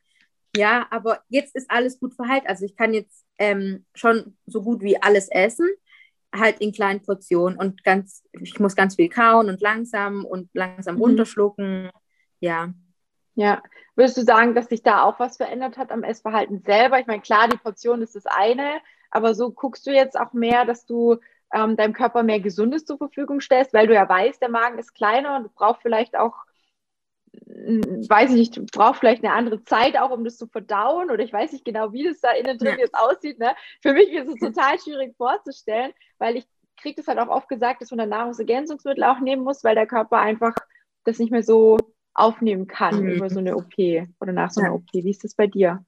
[0.57, 2.45] ja, aber jetzt ist alles gut verheilt.
[2.47, 5.69] Also ich kann jetzt ähm, schon so gut wie alles essen
[6.35, 10.97] halt in kleinen Portionen und ganz, ich muss ganz viel kauen und langsam und langsam
[10.97, 11.03] mhm.
[11.03, 11.91] runterschlucken.
[12.41, 12.73] Ja.
[13.37, 13.63] Ja,
[13.97, 17.01] würdest du sagen, dass sich da auch was verändert hat am Essverhalten selber?
[17.01, 18.81] Ich meine, klar, die Portion ist das eine,
[19.11, 21.17] aber so guckst du jetzt auch mehr, dass du
[21.55, 24.95] ähm, deinem Körper mehr Gesundes zur Verfügung stellst, weil du ja weißt, der Magen ist
[24.95, 26.35] kleiner und du brauchst vielleicht auch
[27.47, 31.33] weiß ich nicht, braucht vielleicht eine andere Zeit auch, um das zu verdauen oder ich
[31.33, 33.39] weiß nicht genau, wie das da innen drin jetzt aussieht.
[33.39, 33.55] Ne?
[33.83, 37.81] Für mich ist es total schwierig vorzustellen, weil ich kriege das halt auch oft gesagt,
[37.81, 40.55] dass man dann Nahrungsergänzungsmittel auch nehmen muss, weil der Körper einfach
[41.05, 41.77] das nicht mehr so
[42.15, 43.09] aufnehmen kann mhm.
[43.11, 43.75] über so eine OP
[44.21, 44.75] oder nach so einer ja.
[44.75, 44.89] OP.
[44.93, 45.85] Wie ist das bei dir?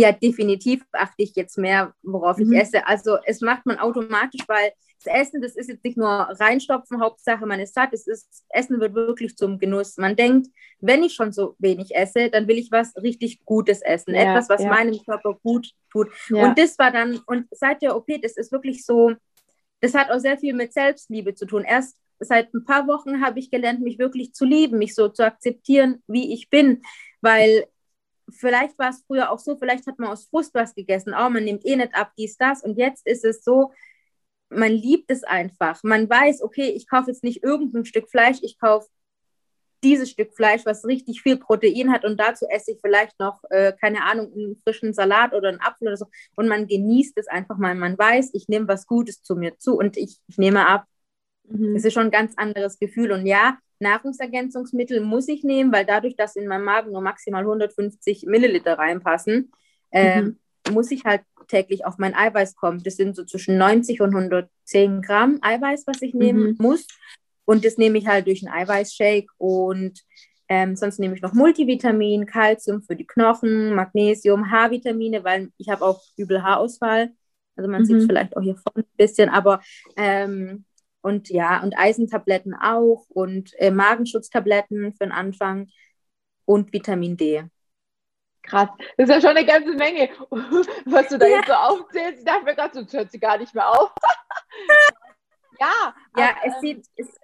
[0.00, 2.52] Ja, definitiv achte ich jetzt mehr, worauf mhm.
[2.52, 2.86] ich esse.
[2.86, 7.46] Also es macht man automatisch, weil das Essen, das ist jetzt nicht nur reinstopfen, Hauptsache
[7.46, 9.96] man ist satt, es ist, Essen wird wirklich zum Genuss.
[9.96, 10.48] Man denkt,
[10.80, 14.48] wenn ich schon so wenig esse, dann will ich was richtig Gutes essen, ja, etwas,
[14.48, 14.68] was ja.
[14.68, 16.08] meinem Körper gut tut.
[16.28, 16.44] Ja.
[16.44, 19.12] Und das war dann, und seit der OP, das ist wirklich so,
[19.80, 21.64] das hat auch sehr viel mit Selbstliebe zu tun.
[21.64, 25.24] Erst seit ein paar Wochen habe ich gelernt, mich wirklich zu lieben, mich so zu
[25.24, 26.82] akzeptieren, wie ich bin,
[27.22, 27.66] weil
[28.32, 31.44] vielleicht war es früher auch so, vielleicht hat man aus Frust was gegessen, oh, man
[31.44, 32.62] nimmt eh nicht ab, dies, das.
[32.62, 33.72] Und jetzt ist es so,
[34.50, 35.82] man liebt es einfach.
[35.82, 38.88] Man weiß, okay, ich kaufe jetzt nicht irgendein Stück Fleisch, ich kaufe
[39.82, 43.72] dieses Stück Fleisch, was richtig viel Protein hat und dazu esse ich vielleicht noch, äh,
[43.80, 47.56] keine Ahnung, einen frischen Salat oder einen Apfel oder so und man genießt es einfach
[47.56, 47.74] mal.
[47.74, 50.84] Man weiß, ich nehme was Gutes zu mir zu und ich, ich nehme ab.
[51.44, 51.74] Mhm.
[51.74, 56.16] Das ist schon ein ganz anderes Gefühl und ja, Nahrungsergänzungsmittel muss ich nehmen, weil dadurch,
[56.16, 59.52] dass in meinem Magen nur maximal 150 Milliliter reinpassen,
[59.90, 60.38] äh, mhm.
[60.72, 62.82] muss ich halt täglich auf mein Eiweiß kommen.
[62.82, 66.56] Das sind so zwischen 90 und 110 Gramm Eiweiß, was ich nehmen mhm.
[66.58, 66.86] muss.
[67.44, 70.00] Und das nehme ich halt durch einen Eiweißshake und
[70.48, 75.84] ähm, sonst nehme ich noch Multivitamin, Kalzium für die Knochen, Magnesium, H-Vitamine, weil ich habe
[75.84, 77.10] auch übel Haarausfall.
[77.56, 77.86] Also man mhm.
[77.86, 79.60] sieht es vielleicht auch hier vorne ein bisschen, aber
[79.96, 80.64] ähm,
[81.02, 85.68] Und ja, und Eisentabletten auch und äh, Magenschutztabletten für den Anfang
[86.44, 87.44] und Vitamin D.
[88.42, 90.10] Krass, das ist ja schon eine ganze Menge,
[90.86, 91.36] was du da ja.
[91.36, 92.18] jetzt so aufzählst.
[92.20, 93.92] Ich dachte mir gerade, so hört sie gar nicht mehr auf.
[95.60, 96.86] ja, ja, aber, es ähm, sieht.
[96.96, 97.20] Es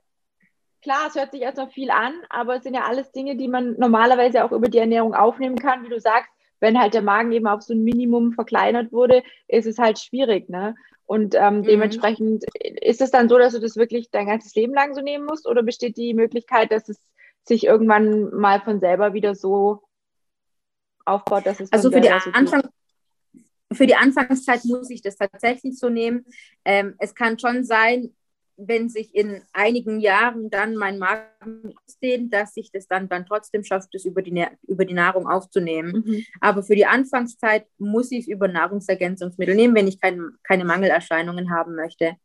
[0.83, 3.75] klar, es hört sich erstmal viel an, aber es sind ja alles Dinge, die man
[3.77, 5.83] normalerweise auch über die Ernährung aufnehmen kann.
[5.83, 6.31] Wie du sagst,
[6.61, 10.49] wenn halt der Magen eben auf so ein Minimum verkleinert wurde, ist es halt schwierig.
[10.49, 10.75] Ne?
[11.05, 11.63] Und ähm, mhm.
[11.63, 12.45] dementsprechend
[12.83, 15.47] ist es dann so, dass du das wirklich dein ganzes Leben lang so nehmen musst
[15.47, 16.99] oder besteht die Möglichkeit, dass es
[17.45, 19.83] sich irgendwann mal von selber wieder so
[21.05, 22.63] aufbaut, dass es also für die so Anfang
[23.73, 26.25] für die Anfangszeit muss ich das tatsächlich so nehmen.
[26.65, 28.15] Ähm, es kann schon sein,
[28.57, 33.65] wenn sich in einigen Jahren dann mein Magen ausdehnt, dass ich das dann, dann trotzdem
[33.65, 36.05] schafft, das über die, über die Nahrung aufzunehmen.
[36.07, 36.25] Mhm.
[36.41, 41.51] Aber für die Anfangszeit muss ich es über Nahrungsergänzungsmittel nehmen, wenn ich kein, keine Mangelerscheinungen
[41.51, 42.17] haben möchte.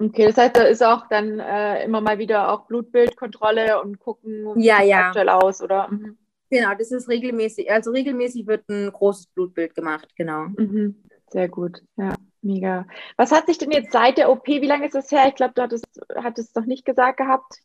[0.00, 4.60] Okay, das heißt, da ist auch dann äh, immer mal wieder auch Blutbildkontrolle und gucken,
[4.60, 5.08] ja, ja.
[5.08, 5.88] aktuell aus, oder?
[5.88, 6.16] Mhm.
[6.50, 10.46] Genau, das ist regelmäßig, also regelmäßig wird ein großes Blutbild gemacht, genau.
[10.56, 11.02] Mhm.
[11.30, 12.14] Sehr gut, ja.
[12.40, 12.86] Mega.
[13.16, 15.26] Was hat sich denn jetzt seit der OP, wie lange ist das her?
[15.28, 17.58] Ich glaube, du hattest, hattest es noch nicht gesagt gehabt.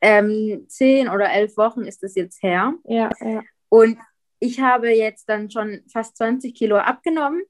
[0.00, 2.74] Ähm, zehn oder elf Wochen ist das jetzt her.
[2.84, 3.42] Ja, ja.
[3.70, 3.98] Und
[4.38, 7.42] ich habe jetzt dann schon fast 20 Kilo abgenommen.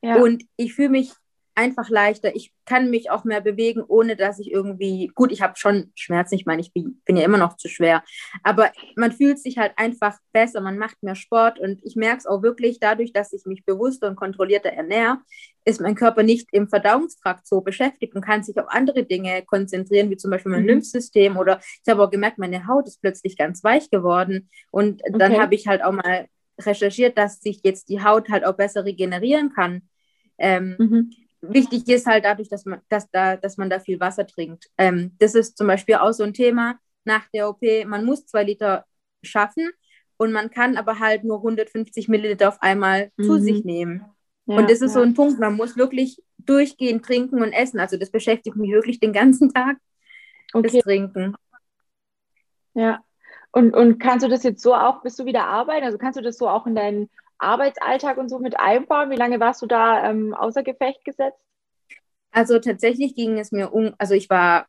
[0.00, 0.16] Ja.
[0.16, 1.12] Und ich fühle mich
[1.58, 2.36] einfach leichter.
[2.36, 6.36] Ich kann mich auch mehr bewegen, ohne dass ich irgendwie, gut, ich habe schon Schmerzen,
[6.36, 8.04] ich meine, ich bin, bin, ja immer noch zu schwer,
[8.44, 12.26] aber man fühlt sich halt einfach besser, man macht mehr Sport und ich merke es
[12.26, 15.18] auch wirklich dadurch, dass ich mich bewusster und kontrollierter ernähre,
[15.64, 20.10] ist mein Körper nicht im Verdauungstrakt so beschäftigt und kann sich auf andere Dinge konzentrieren,
[20.10, 20.68] wie zum Beispiel mein mhm.
[20.68, 25.18] Lymphsystem oder ich habe auch gemerkt, meine Haut ist plötzlich ganz weich geworden und okay.
[25.18, 26.28] dann habe ich halt auch mal
[26.60, 29.82] recherchiert, dass sich jetzt die Haut halt auch besser regenerieren kann.
[30.38, 34.26] Ähm, mhm wichtig ist halt dadurch, dass man, dass da, dass man da viel Wasser
[34.26, 34.70] trinkt.
[34.76, 37.62] Ähm, das ist zum Beispiel auch so ein Thema nach der OP.
[37.86, 38.84] Man muss zwei Liter
[39.22, 39.70] schaffen
[40.16, 43.24] und man kann aber halt nur 150 Milliliter auf einmal mhm.
[43.24, 44.04] zu sich nehmen.
[44.46, 45.00] Ja, und das ist ja.
[45.00, 47.80] so ein Punkt, man muss wirklich durchgehend trinken und essen.
[47.80, 49.76] Also das beschäftigt mich wirklich den ganzen Tag,
[50.52, 50.70] okay.
[50.72, 51.34] das Trinken.
[52.74, 53.02] Ja.
[53.52, 55.84] Und, und kannst du das jetzt so auch, bist du wieder arbeiten?
[55.84, 59.10] Also kannst du das so auch in deinen Arbeitsalltag und so mit einbauen?
[59.10, 61.40] Wie lange warst du da ähm, außer Gefecht gesetzt?
[62.30, 64.66] Also tatsächlich ging es mir um, also ich war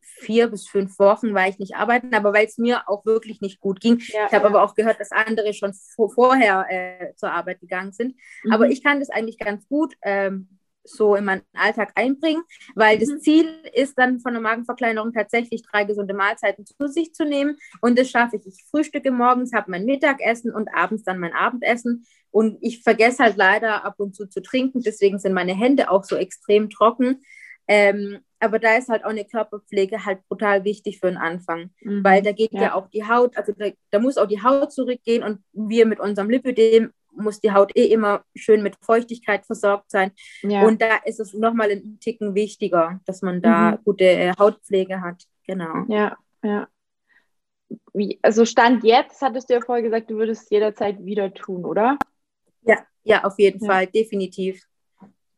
[0.00, 3.60] vier bis fünf Wochen war ich nicht arbeiten, aber weil es mir auch wirklich nicht
[3.60, 3.98] gut ging.
[4.08, 4.50] Ja, ich habe ja.
[4.50, 5.72] aber auch gehört, dass andere schon
[6.12, 8.16] vorher äh, zur Arbeit gegangen sind.
[8.44, 8.52] Mhm.
[8.52, 9.94] Aber ich kann das eigentlich ganz gut.
[10.02, 12.42] Ähm, so in meinen Alltag einbringen,
[12.74, 13.00] weil mhm.
[13.00, 17.56] das Ziel ist dann von der Magenverkleinerung tatsächlich drei gesunde Mahlzeiten zu sich zu nehmen
[17.80, 18.46] und das schaffe ich.
[18.46, 23.36] Ich frühstücke morgens, habe mein Mittagessen und abends dann mein Abendessen und ich vergesse halt
[23.36, 27.22] leider ab und zu zu trinken, deswegen sind meine Hände auch so extrem trocken.
[27.70, 32.02] Ähm, aber da ist halt auch eine Körperpflege halt brutal wichtig für den Anfang, mhm.
[32.04, 32.62] weil da geht ja.
[32.62, 32.74] ja.
[32.74, 36.30] auch die Haut, also da, da, muss auch die Haut zurückgehen und wir mit unserem
[36.30, 40.12] Lipödem muss die Haut eh immer schön mit Feuchtigkeit versorgt sein.
[40.42, 40.62] Ja.
[40.66, 43.78] Und da ist es nochmal einen Ticken wichtiger, dass man da mhm.
[43.84, 45.24] gute äh, Hautpflege hat.
[45.46, 45.84] Genau.
[45.88, 46.68] Ja, ja.
[47.92, 51.98] Wie, also Stand jetzt, hattest du ja vorher gesagt, du würdest jederzeit wieder tun, oder?
[52.62, 53.70] Ja, ja, auf jeden ja.
[53.70, 54.62] Fall, definitiv.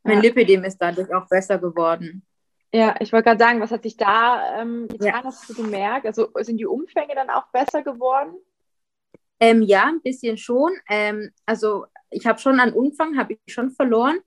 [0.03, 0.21] Mein ja.
[0.23, 2.25] Lipidem ist dadurch auch besser geworden.
[2.73, 5.07] Ja, ich wollte gerade sagen, was hat sich da ähm, getan?
[5.07, 5.25] Ja.
[5.25, 6.07] Hast du gemerkt?
[6.07, 8.35] Also sind die Umfänge dann auch besser geworden?
[9.41, 10.73] Ähm, ja, ein bisschen schon.
[10.89, 14.19] Ähm, also ich habe schon an Umfang, habe ich schon verloren.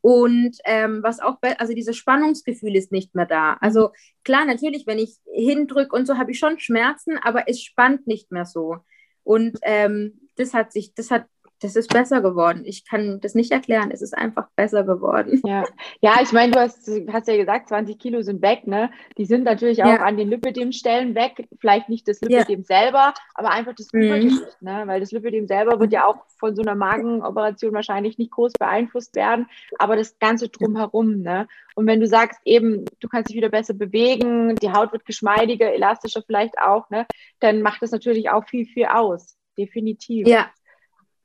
[0.00, 3.56] Und ähm, was auch, also dieses Spannungsgefühl ist nicht mehr da.
[3.60, 3.90] Also
[4.24, 8.32] klar, natürlich, wenn ich hindrücke und so, habe ich schon Schmerzen, aber es spannt nicht
[8.32, 8.78] mehr so.
[9.22, 11.26] Und ähm, das hat sich, das hat
[11.62, 12.62] das ist besser geworden.
[12.64, 13.90] Ich kann das nicht erklären.
[13.92, 15.40] Es ist einfach besser geworden.
[15.44, 15.64] Ja,
[16.00, 18.90] ja ich meine, du hast, hast ja gesagt, 20 Kilo sind weg, ne?
[19.16, 20.02] Die sind natürlich auch ja.
[20.02, 21.48] an den Lipidem-Stellen weg.
[21.60, 22.64] Vielleicht nicht das Lipidem ja.
[22.64, 24.02] selber, aber einfach das mhm.
[24.02, 24.68] Übergewicht, mhm.
[24.68, 24.82] ne?
[24.86, 29.14] Weil das Lipidem selber wird ja auch von so einer Magenoperation wahrscheinlich nicht groß beeinflusst
[29.14, 29.46] werden,
[29.78, 31.46] aber das Ganze drumherum, ne?
[31.74, 35.72] Und wenn du sagst, eben, du kannst dich wieder besser bewegen, die Haut wird geschmeidiger,
[35.72, 37.06] elastischer vielleicht auch, ne?
[37.40, 39.36] Dann macht das natürlich auch viel, viel aus.
[39.56, 40.26] Definitiv.
[40.26, 40.50] Ja,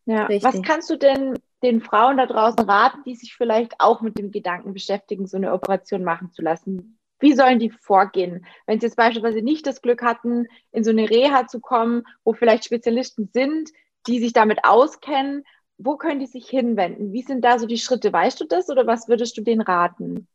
[0.07, 0.25] ja.
[0.25, 0.43] Richtig.
[0.43, 4.31] Was kannst du denn den Frauen da draußen raten, die sich vielleicht auch mit dem
[4.31, 6.97] Gedanken beschäftigen, so eine Operation machen zu lassen?
[7.19, 8.45] Wie sollen die vorgehen?
[8.67, 12.33] Wenn sie jetzt beispielsweise nicht das Glück hatten, in so eine Reha zu kommen, wo
[12.33, 13.71] vielleicht Spezialisten sind,
[14.07, 15.43] die sich damit auskennen,
[15.77, 17.11] wo können die sich hinwenden?
[17.11, 18.13] Wie sind da so die Schritte?
[18.13, 20.27] Weißt du das oder was würdest du denen raten?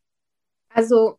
[0.68, 1.18] Also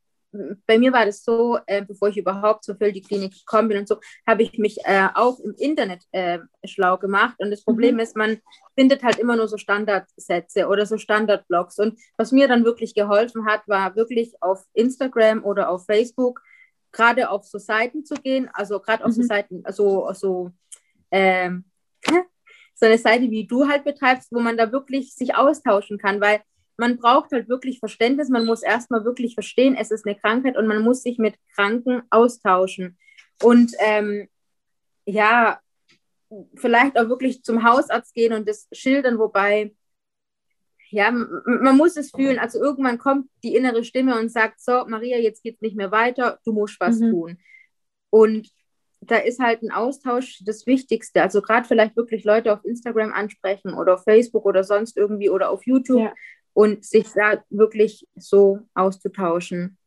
[0.65, 3.97] bei mir war das so, äh, bevor ich überhaupt zur Klinik gekommen bin und so,
[4.27, 7.35] habe ich mich äh, auch im Internet äh, schlau gemacht.
[7.39, 8.01] Und das Problem mhm.
[8.01, 8.39] ist, man
[8.75, 11.79] findet halt immer nur so Standardsätze oder so Standardblogs.
[11.79, 16.41] Und was mir dann wirklich geholfen hat, war wirklich auf Instagram oder auf Facebook
[16.91, 19.21] gerade auf so Seiten zu gehen, also gerade auf mhm.
[19.21, 20.51] so Seiten, also so,
[21.11, 21.65] ähm,
[22.75, 26.41] so eine Seite, wie du halt betreibst, wo man da wirklich sich austauschen kann, weil
[26.77, 30.67] man braucht halt wirklich Verständnis, man muss erstmal wirklich verstehen, es ist eine Krankheit und
[30.67, 32.97] man muss sich mit Kranken austauschen.
[33.41, 34.27] Und ähm,
[35.05, 35.59] ja,
[36.55, 39.75] vielleicht auch wirklich zum Hausarzt gehen und das schildern, wobei,
[40.89, 42.39] ja, man muss es fühlen.
[42.39, 45.91] Also irgendwann kommt die innere Stimme und sagt, so, Maria, jetzt geht es nicht mehr
[45.91, 47.11] weiter, du musst was mhm.
[47.11, 47.37] tun.
[48.09, 48.49] Und
[49.01, 51.21] da ist halt ein Austausch das Wichtigste.
[51.21, 55.49] Also gerade vielleicht wirklich Leute auf Instagram ansprechen oder auf Facebook oder sonst irgendwie oder
[55.49, 55.99] auf YouTube.
[55.99, 56.13] Ja
[56.53, 59.77] und sich da wirklich so auszutauschen.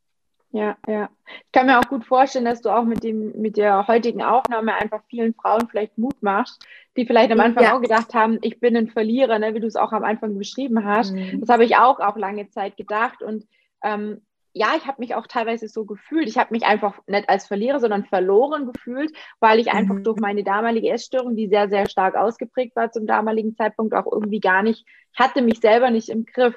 [0.50, 1.10] Ja, ja.
[1.26, 4.74] Ich kann mir auch gut vorstellen, dass du auch mit dem, mit der heutigen Aufnahme
[4.74, 6.64] einfach vielen Frauen vielleicht Mut machst,
[6.96, 7.76] die vielleicht am Anfang ja.
[7.76, 10.84] auch gedacht haben, ich bin ein Verlierer, ne, wie du es auch am Anfang beschrieben
[10.84, 11.12] hast.
[11.12, 11.40] Mhm.
[11.40, 13.22] Das habe ich auch auch lange Zeit gedacht.
[13.22, 13.46] Und
[13.82, 14.22] ähm,
[14.56, 16.28] ja, ich habe mich auch teilweise so gefühlt.
[16.28, 20.02] Ich habe mich einfach nicht als Verlierer, sondern verloren gefühlt, weil ich einfach mhm.
[20.04, 24.40] durch meine damalige Essstörung, die sehr, sehr stark ausgeprägt war zum damaligen Zeitpunkt, auch irgendwie
[24.40, 26.56] gar nicht, ich hatte mich selber nicht im Griff.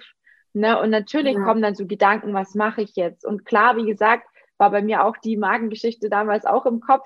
[0.54, 0.80] Ne?
[0.82, 1.44] Und natürlich ja.
[1.44, 3.26] kommen dann so Gedanken, was mache ich jetzt?
[3.26, 4.26] Und klar, wie gesagt,
[4.58, 7.06] war bei mir auch die Magengeschichte damals auch im Kopf.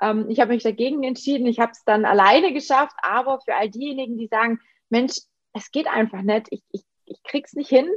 [0.00, 1.46] Ähm, ich habe mich dagegen entschieden.
[1.46, 4.58] Ich habe es dann alleine geschafft, aber für all diejenigen, die sagen,
[4.90, 5.18] Mensch,
[5.52, 7.88] es geht einfach nicht, ich, ich, ich krieg's nicht hin,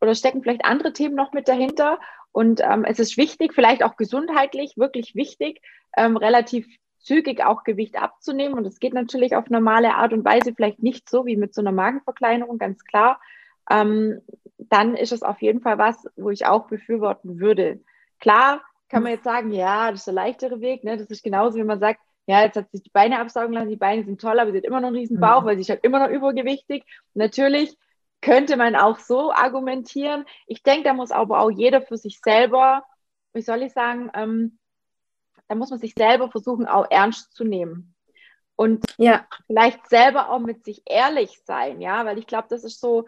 [0.00, 1.98] oder stecken vielleicht andere Themen noch mit dahinter.
[2.32, 5.60] Und ähm, es ist wichtig, vielleicht auch gesundheitlich, wirklich wichtig,
[5.96, 6.66] ähm, relativ
[6.98, 8.56] zügig auch Gewicht abzunehmen.
[8.56, 11.60] Und es geht natürlich auf normale Art und Weise, vielleicht nicht so wie mit so
[11.60, 13.20] einer Magenverkleinerung, ganz klar.
[13.70, 14.20] Ähm,
[14.58, 17.80] dann ist es auf jeden Fall was, wo ich auch befürworten würde.
[18.20, 20.84] Klar kann man jetzt sagen, ja, das ist der leichtere Weg.
[20.84, 20.96] Ne?
[20.96, 23.76] Das ist genauso, wie man sagt, ja, jetzt hat sich die Beine absaugen lassen, die
[23.76, 25.46] Beine sind toll, aber sie hat immer noch einen riesen Bauch, mhm.
[25.46, 26.84] weil sie ist halt immer noch übergewichtig.
[27.14, 27.76] Natürlich
[28.20, 30.24] könnte man auch so argumentieren.
[30.46, 32.84] Ich denke, da muss aber auch jeder für sich selber,
[33.32, 34.58] wie soll ich sagen, ähm,
[35.48, 37.94] da muss man sich selber versuchen, auch ernst zu nehmen.
[38.56, 39.26] Und ja.
[39.46, 43.06] vielleicht selber auch mit sich ehrlich sein, ja, weil ich glaube, das ist so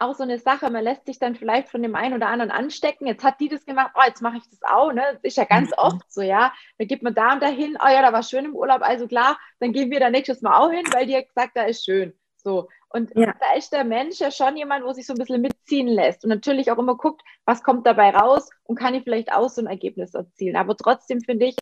[0.00, 3.06] auch so eine Sache, man lässt sich dann vielleicht von dem einen oder anderen anstecken.
[3.06, 5.02] Jetzt hat die das gemacht, oh, jetzt mache ich das auch, ne?
[5.12, 5.74] Das ist ja ganz mhm.
[5.76, 6.52] oft so, ja.
[6.78, 9.38] Da geht man da und dahin, oh ja, da war schön im Urlaub, also klar,
[9.60, 12.18] dann gehen wir da nächstes Mal auch hin, weil die hat gesagt, da ist schön.
[12.42, 12.68] So.
[12.88, 13.34] Und ja.
[13.38, 16.30] da ist der Mensch ja schon jemand, wo sich so ein bisschen mitziehen lässt und
[16.30, 19.66] natürlich auch immer guckt, was kommt dabei raus und kann ich vielleicht auch so ein
[19.66, 20.56] Ergebnis erzielen.
[20.56, 21.56] Aber trotzdem finde ich,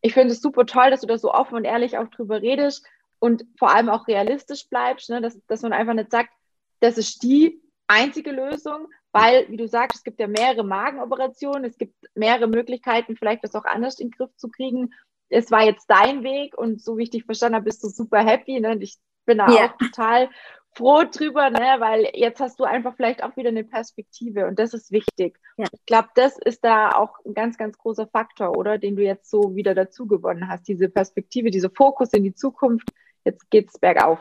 [0.00, 2.86] ich finde es super toll, dass du da so offen und ehrlich auch drüber redest
[3.18, 5.20] und vor allem auch realistisch bleibst, ne?
[5.20, 6.30] dass, dass man einfach nicht sagt,
[6.80, 11.76] das ist die einzige Lösung, weil, wie du sagst, es gibt ja mehrere Magenoperationen, es
[11.76, 14.94] gibt mehrere Möglichkeiten, vielleicht das auch anders in den Griff zu kriegen.
[15.28, 18.24] Es war jetzt dein Weg und so wie ich dich verstanden habe, bist du super
[18.24, 18.60] happy.
[18.60, 18.70] Ne?
[18.70, 18.98] Und ich
[19.30, 19.66] bin da ja.
[19.66, 20.28] auch total
[20.74, 21.76] froh drüber, ne?
[21.78, 25.38] weil jetzt hast du einfach vielleicht auch wieder eine Perspektive und das ist wichtig.
[25.56, 25.66] Ja.
[25.72, 28.78] Ich glaube, das ist da auch ein ganz, ganz großer Faktor, oder?
[28.78, 30.66] Den du jetzt so wieder dazu gewonnen hast.
[30.66, 32.88] Diese Perspektive, dieser Fokus in die Zukunft.
[33.24, 34.18] Jetzt geht's bergauf.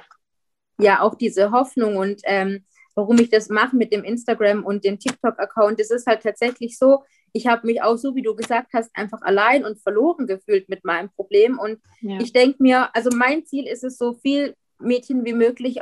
[0.79, 4.99] Ja, auch diese Hoffnung und ähm, warum ich das mache mit dem Instagram und dem
[4.99, 8.89] TikTok-Account, das ist halt tatsächlich so, ich habe mich auch so, wie du gesagt hast,
[8.93, 11.59] einfach allein und verloren gefühlt mit meinem Problem.
[11.59, 12.19] Und ja.
[12.19, 15.79] ich denke mir, also mein Ziel ist es, so viel Mädchen wie möglich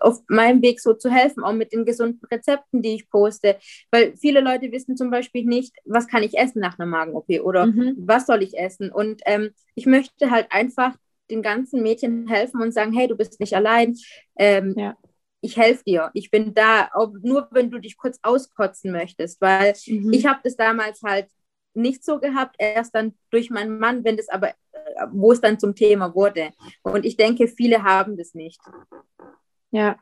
[0.00, 3.58] auf meinem Weg so zu helfen, auch mit den gesunden Rezepten, die ich poste.
[3.90, 7.66] Weil viele Leute wissen zum Beispiel nicht, was kann ich essen nach einer Magen-OP oder
[7.66, 7.94] mhm.
[7.98, 8.90] was soll ich essen.
[8.90, 10.96] Und ähm, ich möchte halt einfach
[11.30, 13.96] den ganzen Mädchen helfen und sagen, hey, du bist nicht allein.
[14.36, 14.96] Ähm, ja.
[15.40, 16.10] Ich helfe dir.
[16.14, 20.12] Ich bin da, auch nur wenn du dich kurz auskotzen möchtest, weil mhm.
[20.12, 21.28] ich habe das damals halt
[21.74, 24.54] nicht so gehabt, erst dann durch meinen Mann, wenn das aber, äh,
[25.12, 26.50] wo es dann zum Thema wurde.
[26.82, 28.60] Und ich denke, viele haben das nicht.
[29.70, 29.96] Ja,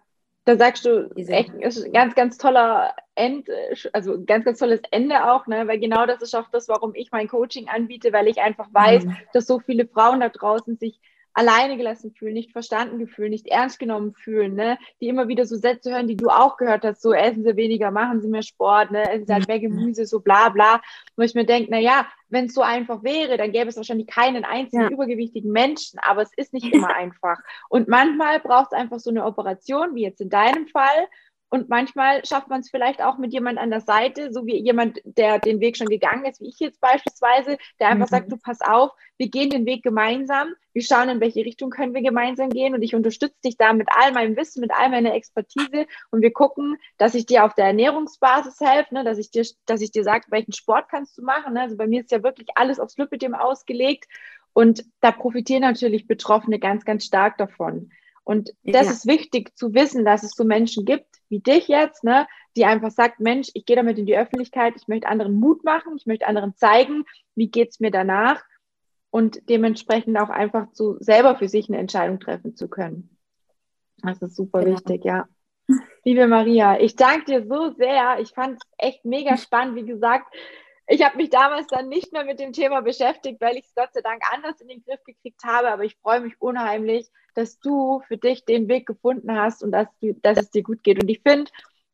[0.46, 3.48] da sagst du, echt, ist ein ganz, ganz toller End,
[3.92, 5.66] also ganz, ganz tolles Ende auch, ne?
[5.66, 9.06] weil genau das ist auch das, warum ich mein Coaching anbiete, weil ich einfach weiß,
[9.06, 9.16] mhm.
[9.32, 11.00] dass so viele Frauen da draußen sich
[11.36, 14.78] alleine gelassen fühlen, nicht verstanden gefühlen, nicht ernst genommen fühlen, ne?
[15.00, 17.90] die immer wieder so Sätze hören, die du auch gehört hast, so essen sie weniger,
[17.90, 19.02] machen sie mehr Sport, ne?
[19.12, 20.80] essen sie halt mehr Gemüse, so bla bla.
[21.14, 24.06] Wo ich mir denke, na ja, wenn es so einfach wäre, dann gäbe es wahrscheinlich
[24.06, 24.88] keinen einzigen ja.
[24.88, 27.38] übergewichtigen Menschen, aber es ist nicht immer einfach.
[27.68, 31.06] Und manchmal braucht es einfach so eine Operation, wie jetzt in deinem Fall,
[31.48, 35.00] Und manchmal schafft man es vielleicht auch mit jemand an der Seite, so wie jemand,
[35.04, 38.10] der den Weg schon gegangen ist, wie ich jetzt beispielsweise, der einfach mhm.
[38.10, 41.94] sagt, du pass auf, wir gehen den Weg gemeinsam, wir schauen, in welche Richtung können
[41.94, 45.14] wir gemeinsam gehen und ich unterstütze dich da mit all meinem Wissen, mit all meiner
[45.14, 49.46] Expertise und wir gucken, dass ich dir auf der Ernährungsbasis helfe, ne, dass ich dir,
[49.66, 51.54] dass ich dir sage, welchen Sport kannst du machen.
[51.54, 51.62] Ne?
[51.62, 54.06] Also bei mir ist ja wirklich alles aufs Lipidem ausgelegt
[54.52, 57.90] und da profitieren natürlich Betroffene ganz, ganz stark davon.
[58.26, 58.92] Und das ja.
[58.92, 62.90] ist wichtig zu wissen, dass es so Menschen gibt, wie dich jetzt, ne, die einfach
[62.90, 66.26] sagt, Mensch, ich gehe damit in die Öffentlichkeit, ich möchte anderen Mut machen, ich möchte
[66.26, 67.04] anderen zeigen,
[67.36, 68.42] wie geht's mir danach
[69.10, 73.16] und dementsprechend auch einfach zu selber für sich eine Entscheidung treffen zu können.
[74.02, 74.72] Das ist super ja.
[74.72, 75.28] wichtig, ja.
[76.02, 78.18] Liebe Maria, ich danke dir so sehr.
[78.18, 79.76] Ich fand es echt mega spannend.
[79.76, 80.34] Wie gesagt,
[80.88, 83.92] ich habe mich damals dann nicht mehr mit dem Thema beschäftigt, weil ich es Gott
[83.92, 85.70] sei Dank anders in den Griff gekriegt habe.
[85.70, 89.88] Aber ich freue mich unheimlich, dass du für dich den Weg gefunden hast und dass,
[90.00, 91.02] du, dass es dir gut geht.
[91.02, 91.50] Und ich finde,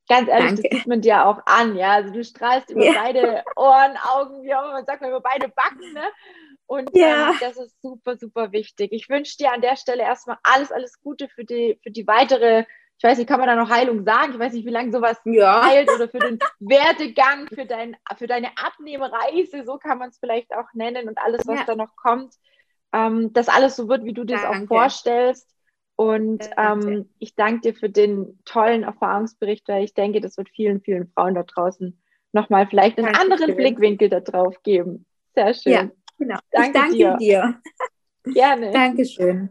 [0.09, 0.69] ganz ehrlich, Danke.
[0.69, 1.75] das sieht man dir auch an.
[1.77, 2.93] Ja, also du strahlst über ja.
[3.03, 5.93] beide Ohren, Augen, wie auch immer man sagt, über beide Backen.
[5.95, 6.05] Ne?
[6.67, 7.31] Und ja.
[7.31, 8.93] ähm, das ist super, super wichtig.
[8.93, 12.65] Ich wünsche dir an der Stelle erstmal alles, alles Gute für die, für die weitere
[13.03, 14.35] ich weiß nicht, kann man da noch Heilung sagen?
[14.35, 15.67] Ich weiß nicht, wie lange sowas ja.
[15.67, 20.55] heilt oder für den Werdegang, für, dein, für deine Abnehmreise, so kann man es vielleicht
[20.55, 21.65] auch nennen und alles, was ja.
[21.65, 22.33] da noch kommt,
[22.93, 25.51] ähm, dass alles so wird, wie du dir es auch vorstellst.
[25.97, 30.81] Und ähm, ich danke dir für den tollen Erfahrungsbericht, weil ich denke, das wird vielen,
[30.81, 32.01] vielen Frauen da draußen
[32.31, 33.57] nochmal vielleicht einen danke anderen schön.
[33.57, 35.07] Blickwinkel da drauf geben.
[35.35, 35.73] Sehr schön.
[35.73, 36.39] Ja, genau.
[36.53, 37.17] Danke ich danke dir.
[37.17, 37.61] dir.
[38.33, 38.71] Gerne.
[38.71, 39.51] Dankeschön.